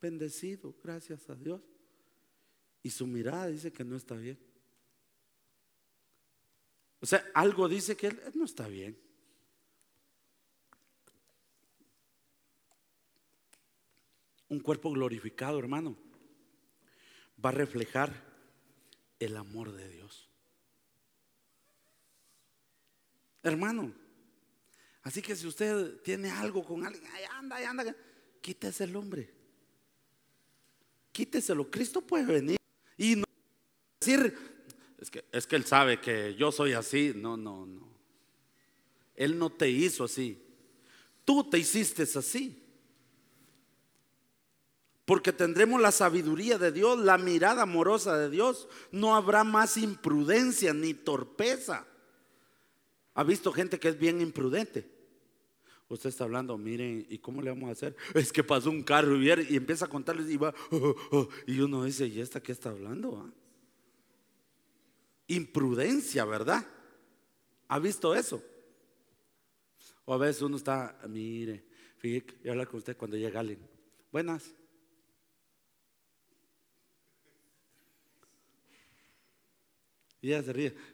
bendecido, 0.00 0.74
gracias 0.82 1.28
a 1.28 1.34
Dios. 1.34 1.73
Y 2.84 2.90
su 2.90 3.08
mirada 3.08 3.48
dice 3.48 3.72
que 3.72 3.82
no 3.82 3.96
está 3.96 4.14
bien. 4.14 4.38
O 7.00 7.06
sea, 7.06 7.24
algo 7.34 7.68
dice 7.68 7.96
que 7.96 8.06
él 8.06 8.20
no 8.34 8.44
está 8.44 8.68
bien. 8.68 8.96
Un 14.48 14.60
cuerpo 14.60 14.92
glorificado, 14.92 15.58
hermano 15.58 16.04
va 17.44 17.50
a 17.50 17.52
reflejar 17.52 18.12
el 19.18 19.36
amor 19.36 19.72
de 19.72 19.88
Dios. 19.88 20.28
Hermano, 23.42 23.92
así 25.02 25.20
que 25.20 25.36
si 25.36 25.46
usted 25.46 26.00
tiene 26.00 26.30
algo 26.30 26.64
con 26.64 26.86
alguien, 26.86 27.06
ahí 27.12 27.24
anda, 27.30 27.68
anda, 27.68 27.96
quítese 28.40 28.84
el 28.84 28.96
hombre. 28.96 29.30
Quíteselo. 31.12 31.70
Cristo 31.70 32.00
puede 32.00 32.24
venir 32.24 32.56
y 32.96 33.16
no 33.16 33.24
decir, 34.00 34.36
es 34.98 35.10
que, 35.10 35.24
es 35.32 35.46
que 35.46 35.56
Él 35.56 35.64
sabe 35.64 36.00
que 36.00 36.34
yo 36.34 36.52
soy 36.52 36.72
así. 36.72 37.12
No, 37.14 37.36
no, 37.36 37.66
no. 37.66 37.88
Él 39.14 39.38
no 39.38 39.50
te 39.50 39.68
hizo 39.68 40.04
así. 40.04 40.42
Tú 41.24 41.48
te 41.48 41.58
hiciste 41.58 42.02
así. 42.02 42.60
Porque 45.04 45.32
tendremos 45.32 45.80
la 45.80 45.92
sabiduría 45.92 46.56
de 46.56 46.72
Dios, 46.72 46.98
la 46.98 47.18
mirada 47.18 47.62
amorosa 47.62 48.16
de 48.16 48.30
Dios. 48.30 48.68
No 48.90 49.14
habrá 49.14 49.44
más 49.44 49.76
imprudencia 49.76 50.72
ni 50.72 50.94
torpeza. 50.94 51.86
¿Ha 53.14 53.22
visto 53.22 53.52
gente 53.52 53.78
que 53.78 53.88
es 53.88 53.98
bien 53.98 54.20
imprudente? 54.20 54.93
Usted 55.88 56.08
está 56.08 56.24
hablando, 56.24 56.56
miren, 56.56 57.06
¿y 57.08 57.18
cómo 57.18 57.42
le 57.42 57.50
vamos 57.50 57.68
a 57.68 57.72
hacer? 57.72 57.96
Es 58.14 58.32
que 58.32 58.42
pasó 58.42 58.70
un 58.70 58.82
carro 58.82 59.20
y, 59.20 59.30
empieza 59.30 59.84
a 59.84 59.88
contarles 59.88 60.30
y 60.30 60.36
va, 60.36 60.54
oh, 60.70 60.76
oh, 60.76 60.96
oh". 61.12 61.28
y 61.46 61.60
uno 61.60 61.84
dice, 61.84 62.06
¿y 62.06 62.20
esta 62.20 62.42
qué 62.42 62.52
está 62.52 62.70
hablando? 62.70 63.18
Ah?". 63.18 63.32
Imprudencia, 65.26 66.24
¿verdad? 66.24 66.66
¿Ha 67.68 67.78
visto 67.78 68.14
eso? 68.14 68.42
O 70.04 70.14
a 70.14 70.18
veces 70.18 70.42
uno 70.42 70.56
está, 70.56 70.98
mire, 71.08 71.64
fíjate, 71.96 72.34
y 72.44 72.48
habla 72.48 72.66
con 72.66 72.78
usted 72.78 72.96
cuando 72.96 73.16
llega 73.16 73.40
alguien. 73.40 73.60
Buenas. 74.10 74.54
Y 80.20 80.28
ella 80.28 80.42
se 80.42 80.52
ríe. 80.52 80.74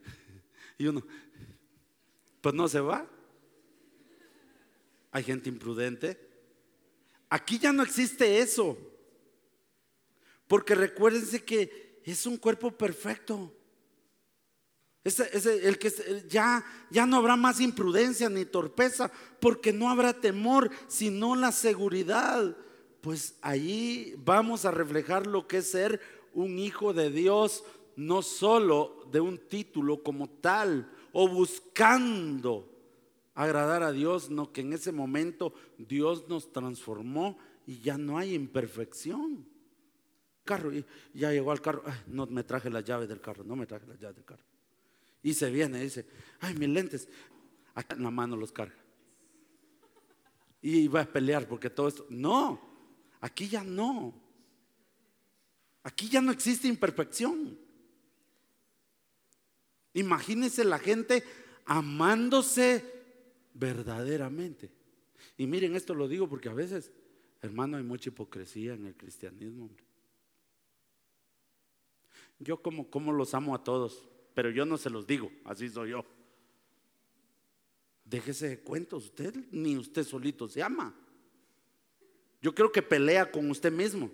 Y 0.79 0.87
uno, 0.87 1.07
pues 2.41 2.55
no 2.55 2.67
se 2.67 2.81
va. 2.81 3.07
Hay 5.13 5.25
gente 5.25 5.49
imprudente. 5.49 6.19
Aquí 7.29 7.59
ya 7.59 7.73
no 7.73 7.83
existe 7.83 8.41
eso. 8.41 8.77
Porque 10.47 10.75
recuérdense 10.75 11.45
que 11.45 12.01
es 12.05 12.27
un 12.27 12.37
cuerpo 12.37 12.73
perfecto. 12.73 13.53
el 15.05 15.79
que 15.79 15.93
ya, 16.29 16.65
ya 16.91 17.07
no 17.07 17.17
habrá 17.17 17.37
más 17.37 17.61
imprudencia 17.61 18.29
ni 18.29 18.45
torpeza, 18.45 19.11
porque 19.41 19.73
no 19.73 19.89
habrá 19.89 20.13
temor, 20.13 20.71
sino 20.89 21.37
la 21.37 21.53
seguridad. 21.53 22.57
Pues 23.01 23.37
allí 23.41 24.15
vamos 24.19 24.65
a 24.65 24.71
reflejar 24.71 25.27
lo 25.27 25.47
que 25.47 25.59
es 25.59 25.71
ser 25.71 26.01
un 26.35 26.59
hijo 26.59 26.93
de 26.93 27.11
Dios, 27.11 27.65
no 27.97 28.23
solo 28.23 29.07
de 29.11 29.21
un 29.21 29.39
título 29.39 30.03
como 30.03 30.29
tal, 30.29 30.91
o 31.13 31.29
buscando 31.29 32.69
agradar 33.35 33.83
a 33.83 33.93
Dios, 33.93 34.31
no 34.31 34.53
que 34.53 34.61
en 34.61 34.73
ese 34.73 34.93
momento 34.93 35.55
Dios 35.79 36.29
nos 36.29 36.53
transformó 36.53 37.39
y 37.67 37.81
ya 37.81 37.99
no 37.99 38.19
hay 38.19 38.35
imperfección. 38.35 39.47
Carro, 40.45 40.73
y 40.73 40.85
ya 41.15 41.33
llegó 41.33 41.53
al 41.53 41.61
carro, 41.61 41.85
no 42.07 42.27
me 42.27 42.43
traje 42.43 42.71
la 42.71 42.81
llave 42.81 43.07
del 43.07 43.21
carro, 43.21 43.45
no 43.45 43.57
me 43.57 43.67
traje 43.67 43.87
la 43.87 43.97
llave 43.97 44.15
del 44.15 44.25
carro. 44.25 44.45
Y 45.23 45.35
se 45.35 45.51
viene 45.51 45.83
dice, 45.83 46.07
ay, 46.41 46.55
mis 46.55 46.69
lentes, 46.69 47.09
acá 47.75 47.97
en 47.97 48.03
la 48.03 48.11
mano 48.11 48.37
los 48.37 48.53
carga. 48.53 48.77
Y 50.63 50.89
va 50.89 51.03
a 51.03 51.07
pelear 51.07 51.47
porque 51.47 51.71
todo 51.71 51.89
esto, 51.89 52.07
no, 52.11 52.61
aquí 53.21 53.49
ya 53.49 53.63
no. 53.63 54.15
Aquí 55.83 56.09
ya 56.09 56.21
no 56.21 56.33
existe 56.33 56.69
imperfección. 56.69 57.59
Imagínese 59.95 60.65
la 60.65 60.79
gente 60.79 61.25
amándose 61.65 63.00
verdaderamente. 63.61 64.71
Y 65.37 65.47
miren, 65.47 65.77
esto 65.77 65.95
lo 65.95 66.09
digo 66.09 66.29
porque 66.29 66.49
a 66.49 66.55
veces, 66.55 66.91
hermano, 67.43 67.77
hay 67.77 67.83
mucha 67.83 68.09
hipocresía 68.09 68.73
en 68.73 68.87
el 68.87 68.97
cristianismo. 68.97 69.71
Yo 72.39 72.63
como, 72.63 72.91
como 72.91 73.13
los 73.13 73.35
amo 73.35 73.55
a 73.55 73.63
todos, 73.63 74.09
pero 74.35 74.51
yo 74.51 74.65
no 74.65 74.79
se 74.79 74.89
los 74.89 75.07
digo, 75.07 75.31
así 75.45 75.69
soy 75.69 75.91
yo. 75.91 76.07
Déjese 78.05 78.49
de 78.49 78.61
cuentos, 78.61 79.05
usted 79.05 79.35
ni 79.53 79.77
usted 79.77 80.05
solito 80.05 80.49
se 80.49 80.63
ama. 80.63 80.95
Yo 82.41 82.55
creo 82.55 82.73
que 82.73 82.81
pelea 82.81 83.31
con 83.31 83.51
usted 83.51 83.71
mismo. 83.71 84.11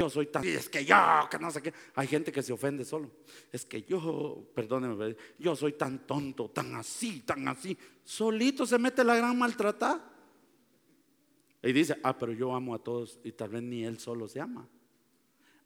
Yo 0.00 0.08
soy 0.08 0.28
tan, 0.28 0.42
es 0.46 0.70
que 0.70 0.82
yo, 0.82 0.96
que 1.30 1.38
no 1.38 1.50
sé 1.50 1.60
qué. 1.60 1.74
Hay 1.94 2.06
gente 2.06 2.32
que 2.32 2.42
se 2.42 2.54
ofende 2.54 2.86
solo. 2.86 3.10
Es 3.52 3.66
que 3.66 3.82
yo, 3.82 4.50
perdóneme, 4.54 5.14
yo 5.38 5.54
soy 5.54 5.74
tan 5.74 6.06
tonto, 6.06 6.48
tan 6.48 6.74
así, 6.74 7.20
tan 7.20 7.46
así. 7.46 7.76
Solito 8.02 8.64
se 8.64 8.78
mete 8.78 9.04
la 9.04 9.14
gran 9.14 9.38
maltratada. 9.38 10.10
Y 11.62 11.70
dice, 11.74 11.98
ah, 12.02 12.16
pero 12.16 12.32
yo 12.32 12.54
amo 12.54 12.74
a 12.74 12.78
todos 12.78 13.20
y 13.24 13.32
tal 13.32 13.50
vez 13.50 13.62
ni 13.62 13.84
él 13.84 13.98
solo 13.98 14.26
se 14.26 14.40
ama. 14.40 14.66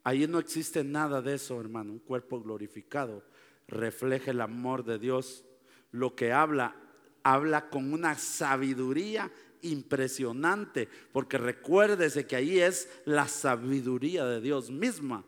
Ahí 0.03 0.27
no 0.27 0.41
existe 0.41 0.83
nada 0.83 1.23
de 1.23 1.35
eso, 1.35 1.61
hermano. 1.61 1.93
Un 1.93 2.01
cuerpo 2.01 2.43
glorificado 2.43 3.23
refleja 3.69 4.33
el 4.33 4.41
amor 4.41 4.85
de 4.85 4.99
Dios. 4.99 5.45
Lo 5.93 6.17
que 6.17 6.33
habla, 6.33 6.75
habla 7.23 7.71
con 7.71 7.93
una 7.93 8.17
sabiduría 8.17 9.31
impresionante, 9.65 10.89
porque 11.13 11.39
recuérdese 11.39 12.27
que 12.27 12.37
ahí 12.37 12.61
es 12.61 12.89
la 13.05 13.29
sabiduría 13.29 14.25
de 14.25 14.41
Dios 14.41 14.71
misma 14.71 15.25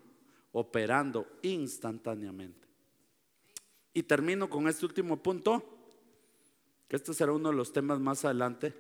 operando 0.53 1.27
instantáneamente. 1.43 2.67
Y 3.93 4.03
termino 4.03 4.49
con 4.49 4.69
este 4.69 4.87
último 4.87 5.23
punto, 5.23 5.65
que 6.89 6.97
este 6.97 7.15
será 7.15 7.33
uno 7.33 7.51
de 7.51 7.57
los 7.57 7.73
temas 7.73 7.99
más 7.99 8.25
adelante. 8.25 8.75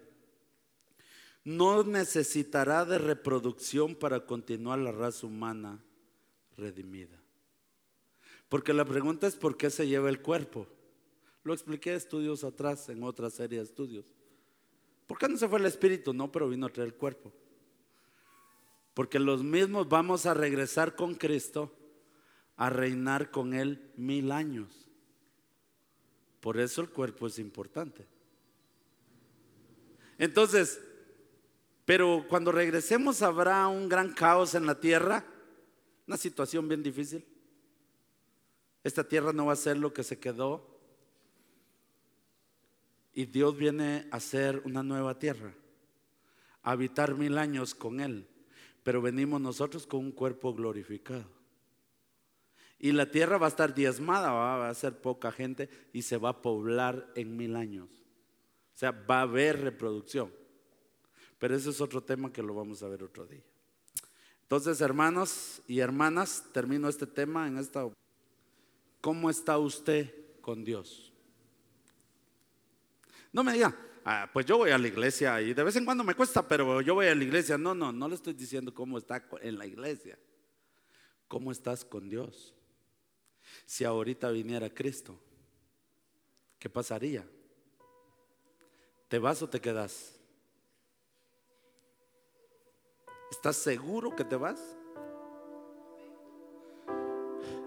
No 1.44 1.82
necesitará 1.84 2.84
de 2.84 2.98
reproducción 2.98 3.94
para 3.94 4.24
continuar 4.26 4.78
la 4.78 4.92
raza 4.92 5.26
humana 5.26 5.82
redimida. 6.56 7.20
Porque 8.48 8.72
la 8.72 8.84
pregunta 8.84 9.26
es 9.26 9.36
por 9.36 9.56
qué 9.56 9.70
se 9.70 9.86
lleva 9.86 10.08
el 10.08 10.22
cuerpo. 10.22 10.66
Lo 11.44 11.52
expliqué 11.52 11.94
estudios 11.94 12.42
atrás, 12.42 12.88
en 12.88 13.02
otra 13.02 13.30
serie 13.30 13.58
de 13.58 13.64
estudios. 13.64 14.15
¿Por 15.06 15.18
qué 15.18 15.28
no 15.28 15.36
se 15.36 15.48
fue 15.48 15.58
el 15.58 15.66
espíritu? 15.66 16.12
No, 16.12 16.30
pero 16.32 16.48
vino 16.48 16.66
a 16.66 16.72
traer 16.72 16.88
el 16.88 16.94
cuerpo. 16.94 17.32
Porque 18.94 19.18
los 19.18 19.42
mismos 19.42 19.88
vamos 19.88 20.26
a 20.26 20.34
regresar 20.34 20.96
con 20.96 21.14
Cristo 21.14 21.72
a 22.56 22.70
reinar 22.70 23.30
con 23.30 23.54
Él 23.54 23.92
mil 23.96 24.32
años. 24.32 24.88
Por 26.40 26.58
eso 26.58 26.80
el 26.80 26.88
cuerpo 26.88 27.26
es 27.26 27.38
importante. 27.38 28.06
Entonces, 30.18 30.80
pero 31.84 32.24
cuando 32.28 32.50
regresemos 32.52 33.22
habrá 33.22 33.68
un 33.68 33.88
gran 33.88 34.12
caos 34.14 34.54
en 34.54 34.66
la 34.66 34.80
tierra, 34.80 35.24
una 36.06 36.16
situación 36.16 36.68
bien 36.68 36.82
difícil. 36.82 37.24
Esta 38.82 39.04
tierra 39.04 39.32
no 39.32 39.46
va 39.46 39.52
a 39.52 39.56
ser 39.56 39.76
lo 39.76 39.92
que 39.92 40.02
se 40.02 40.18
quedó 40.18 40.75
y 43.16 43.24
Dios 43.24 43.56
viene 43.56 44.06
a 44.10 44.16
hacer 44.16 44.60
una 44.66 44.82
nueva 44.82 45.18
tierra, 45.18 45.54
a 46.62 46.72
habitar 46.72 47.14
mil 47.14 47.38
años 47.38 47.74
con 47.74 48.00
Él. 48.00 48.28
Pero 48.82 49.00
venimos 49.00 49.40
nosotros 49.40 49.86
con 49.86 50.00
un 50.00 50.12
cuerpo 50.12 50.52
glorificado. 50.52 51.24
Y 52.78 52.92
la 52.92 53.10
tierra 53.10 53.38
va 53.38 53.46
a 53.46 53.48
estar 53.48 53.74
diezmada, 53.74 54.32
va 54.32 54.68
a 54.68 54.74
ser 54.74 55.00
poca 55.00 55.32
gente 55.32 55.70
y 55.94 56.02
se 56.02 56.18
va 56.18 56.28
a 56.28 56.42
poblar 56.42 57.10
en 57.14 57.38
mil 57.38 57.56
años. 57.56 57.88
O 58.74 58.78
sea, 58.78 58.90
va 58.90 59.20
a 59.20 59.22
haber 59.22 59.62
reproducción. 59.62 60.30
Pero 61.38 61.56
ese 61.56 61.70
es 61.70 61.80
otro 61.80 62.02
tema 62.02 62.30
que 62.30 62.42
lo 62.42 62.54
vamos 62.54 62.82
a 62.82 62.88
ver 62.88 63.02
otro 63.02 63.26
día. 63.26 63.42
Entonces, 64.42 64.82
hermanos 64.82 65.62
y 65.66 65.78
hermanas, 65.78 66.44
termino 66.52 66.86
este 66.86 67.06
tema 67.06 67.48
en 67.48 67.56
esta. 67.56 67.88
¿Cómo 69.00 69.30
está 69.30 69.56
usted 69.56 70.12
con 70.42 70.64
Dios? 70.64 71.14
No 73.36 73.44
me 73.44 73.52
diga, 73.52 73.76
ah, 74.02 74.30
pues 74.32 74.46
yo 74.46 74.56
voy 74.56 74.70
a 74.70 74.78
la 74.78 74.88
iglesia 74.88 75.42
y 75.42 75.52
de 75.52 75.62
vez 75.62 75.76
en 75.76 75.84
cuando 75.84 76.02
me 76.02 76.14
cuesta, 76.14 76.48
pero 76.48 76.80
yo 76.80 76.94
voy 76.94 77.08
a 77.08 77.14
la 77.14 77.22
iglesia. 77.22 77.58
No, 77.58 77.74
no, 77.74 77.92
no 77.92 78.08
le 78.08 78.14
estoy 78.14 78.32
diciendo 78.32 78.72
cómo 78.72 78.96
está 78.96 79.28
en 79.42 79.58
la 79.58 79.66
iglesia. 79.66 80.18
¿Cómo 81.28 81.52
estás 81.52 81.84
con 81.84 82.08
Dios? 82.08 82.54
Si 83.66 83.84
ahorita 83.84 84.30
viniera 84.30 84.70
Cristo, 84.70 85.20
¿qué 86.58 86.70
pasaría? 86.70 87.28
¿Te 89.06 89.18
vas 89.18 89.42
o 89.42 89.50
te 89.50 89.60
quedas? 89.60 90.18
¿Estás 93.30 93.56
seguro 93.58 94.16
que 94.16 94.24
te 94.24 94.36
vas? 94.36 94.62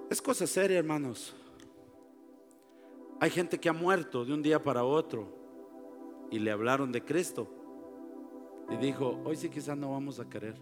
Es 0.09 0.19
cosa 0.19 0.47
seria, 0.47 0.79
hermanos. 0.79 1.35
Hay 3.19 3.29
gente 3.29 3.59
que 3.59 3.69
ha 3.69 3.73
muerto 3.73 4.25
de 4.25 4.33
un 4.33 4.41
día 4.41 4.63
para 4.63 4.83
otro 4.83 5.37
y 6.31 6.39
le 6.39 6.51
hablaron 6.51 6.91
de 6.91 7.03
Cristo. 7.03 7.47
Y 8.69 8.77
dijo, 8.77 9.19
hoy 9.25 9.35
sí 9.35 9.49
quizás 9.49 9.77
no 9.77 9.91
vamos 9.91 10.19
a 10.19 10.29
querer. 10.29 10.55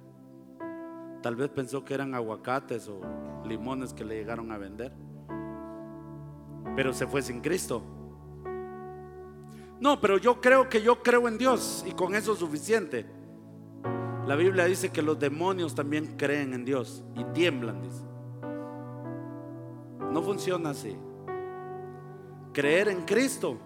Tal 1.21 1.35
vez 1.35 1.49
pensó 1.49 1.83
que 1.83 1.93
eran 1.93 2.13
aguacates 2.13 2.87
o 2.87 3.01
limones 3.45 3.93
que 3.93 4.05
le 4.05 4.15
llegaron 4.15 4.51
a 4.51 4.57
vender. 4.57 4.93
Pero 6.75 6.93
se 6.93 7.07
fue 7.07 7.21
sin 7.21 7.41
Cristo. 7.41 7.83
No, 9.79 9.99
pero 9.99 10.17
yo 10.17 10.39
creo 10.41 10.69
que 10.69 10.81
yo 10.81 11.01
creo 11.03 11.27
en 11.27 11.37
Dios 11.37 11.83
y 11.87 11.91
con 11.91 12.15
eso 12.15 12.33
es 12.33 12.39
suficiente. 12.39 13.05
La 14.25 14.35
Biblia 14.35 14.65
dice 14.65 14.89
que 14.89 15.01
los 15.01 15.19
demonios 15.19 15.75
también 15.75 16.17
creen 16.17 16.53
en 16.53 16.65
Dios 16.65 17.03
y 17.15 17.23
tiemblan, 17.25 17.81
dice. 17.81 18.03
No 20.11 20.21
funciona 20.21 20.71
así. 20.71 20.97
Creer 22.53 22.89
en 22.89 23.03
Cristo 23.03 23.57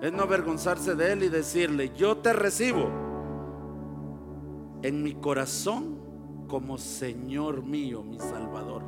es 0.00 0.12
no 0.12 0.22
avergonzarse 0.22 0.94
de 0.94 1.12
Él 1.12 1.22
y 1.24 1.28
decirle, 1.28 1.92
yo 1.94 2.16
te 2.18 2.32
recibo 2.32 2.88
en 4.82 5.02
mi 5.02 5.14
corazón 5.14 5.98
como 6.48 6.78
Señor 6.78 7.62
mío, 7.62 8.02
mi 8.02 8.18
Salvador, 8.18 8.82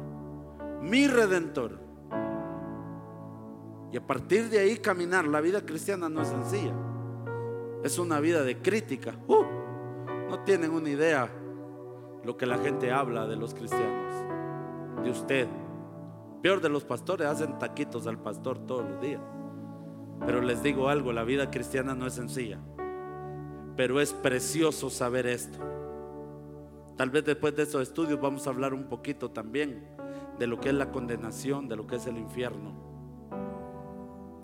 mi 0.80 1.06
Redentor. 1.06 1.80
Y 3.92 3.96
a 3.98 4.06
partir 4.06 4.48
de 4.48 4.58
ahí 4.58 4.78
caminar. 4.78 5.26
La 5.26 5.42
vida 5.42 5.60
cristiana 5.60 6.08
no 6.08 6.22
es 6.22 6.28
sencilla. 6.28 6.72
Es 7.84 7.98
una 7.98 8.20
vida 8.20 8.42
de 8.42 8.62
crítica. 8.62 9.14
Uh, 9.28 9.44
no 10.30 10.40
tienen 10.44 10.70
una 10.70 10.88
idea 10.88 11.30
lo 12.24 12.36
que 12.36 12.46
la 12.46 12.56
gente 12.56 12.90
habla 12.90 13.26
de 13.26 13.36
los 13.36 13.52
cristianos, 13.52 14.14
de 15.04 15.10
usted. 15.10 15.48
Peor 16.40 16.62
de 16.62 16.70
los 16.70 16.84
pastores, 16.84 17.26
hacen 17.26 17.58
taquitos 17.58 18.06
al 18.06 18.18
pastor 18.18 18.58
todos 18.60 18.88
los 18.88 19.00
días. 19.00 19.20
Pero 20.26 20.40
les 20.40 20.62
digo 20.62 20.88
algo, 20.88 21.12
la 21.12 21.24
vida 21.24 21.50
cristiana 21.50 21.94
no 21.94 22.06
es 22.06 22.14
sencilla. 22.14 22.58
Pero 23.76 24.00
es 24.00 24.12
precioso 24.12 24.90
saber 24.90 25.26
esto. 25.26 25.58
Tal 26.96 27.10
vez 27.10 27.24
después 27.24 27.56
de 27.56 27.64
estos 27.64 27.82
estudios 27.82 28.20
vamos 28.20 28.46
a 28.46 28.50
hablar 28.50 28.74
un 28.74 28.84
poquito 28.84 29.30
también 29.30 29.84
de 30.38 30.46
lo 30.46 30.60
que 30.60 30.68
es 30.68 30.74
la 30.74 30.92
condenación, 30.92 31.68
de 31.68 31.76
lo 31.76 31.86
que 31.86 31.96
es 31.96 32.06
el 32.06 32.18
infierno, 32.18 32.74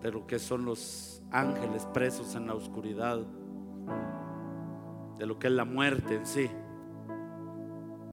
de 0.02 0.10
lo 0.10 0.26
que 0.26 0.38
son 0.38 0.64
los 0.64 1.22
ángeles 1.30 1.86
presos 1.92 2.34
en 2.34 2.46
la 2.46 2.54
oscuridad, 2.54 3.20
de 5.18 5.26
lo 5.26 5.38
que 5.38 5.48
es 5.48 5.52
la 5.52 5.64
muerte 5.64 6.14
en 6.14 6.26
sí. 6.26 6.50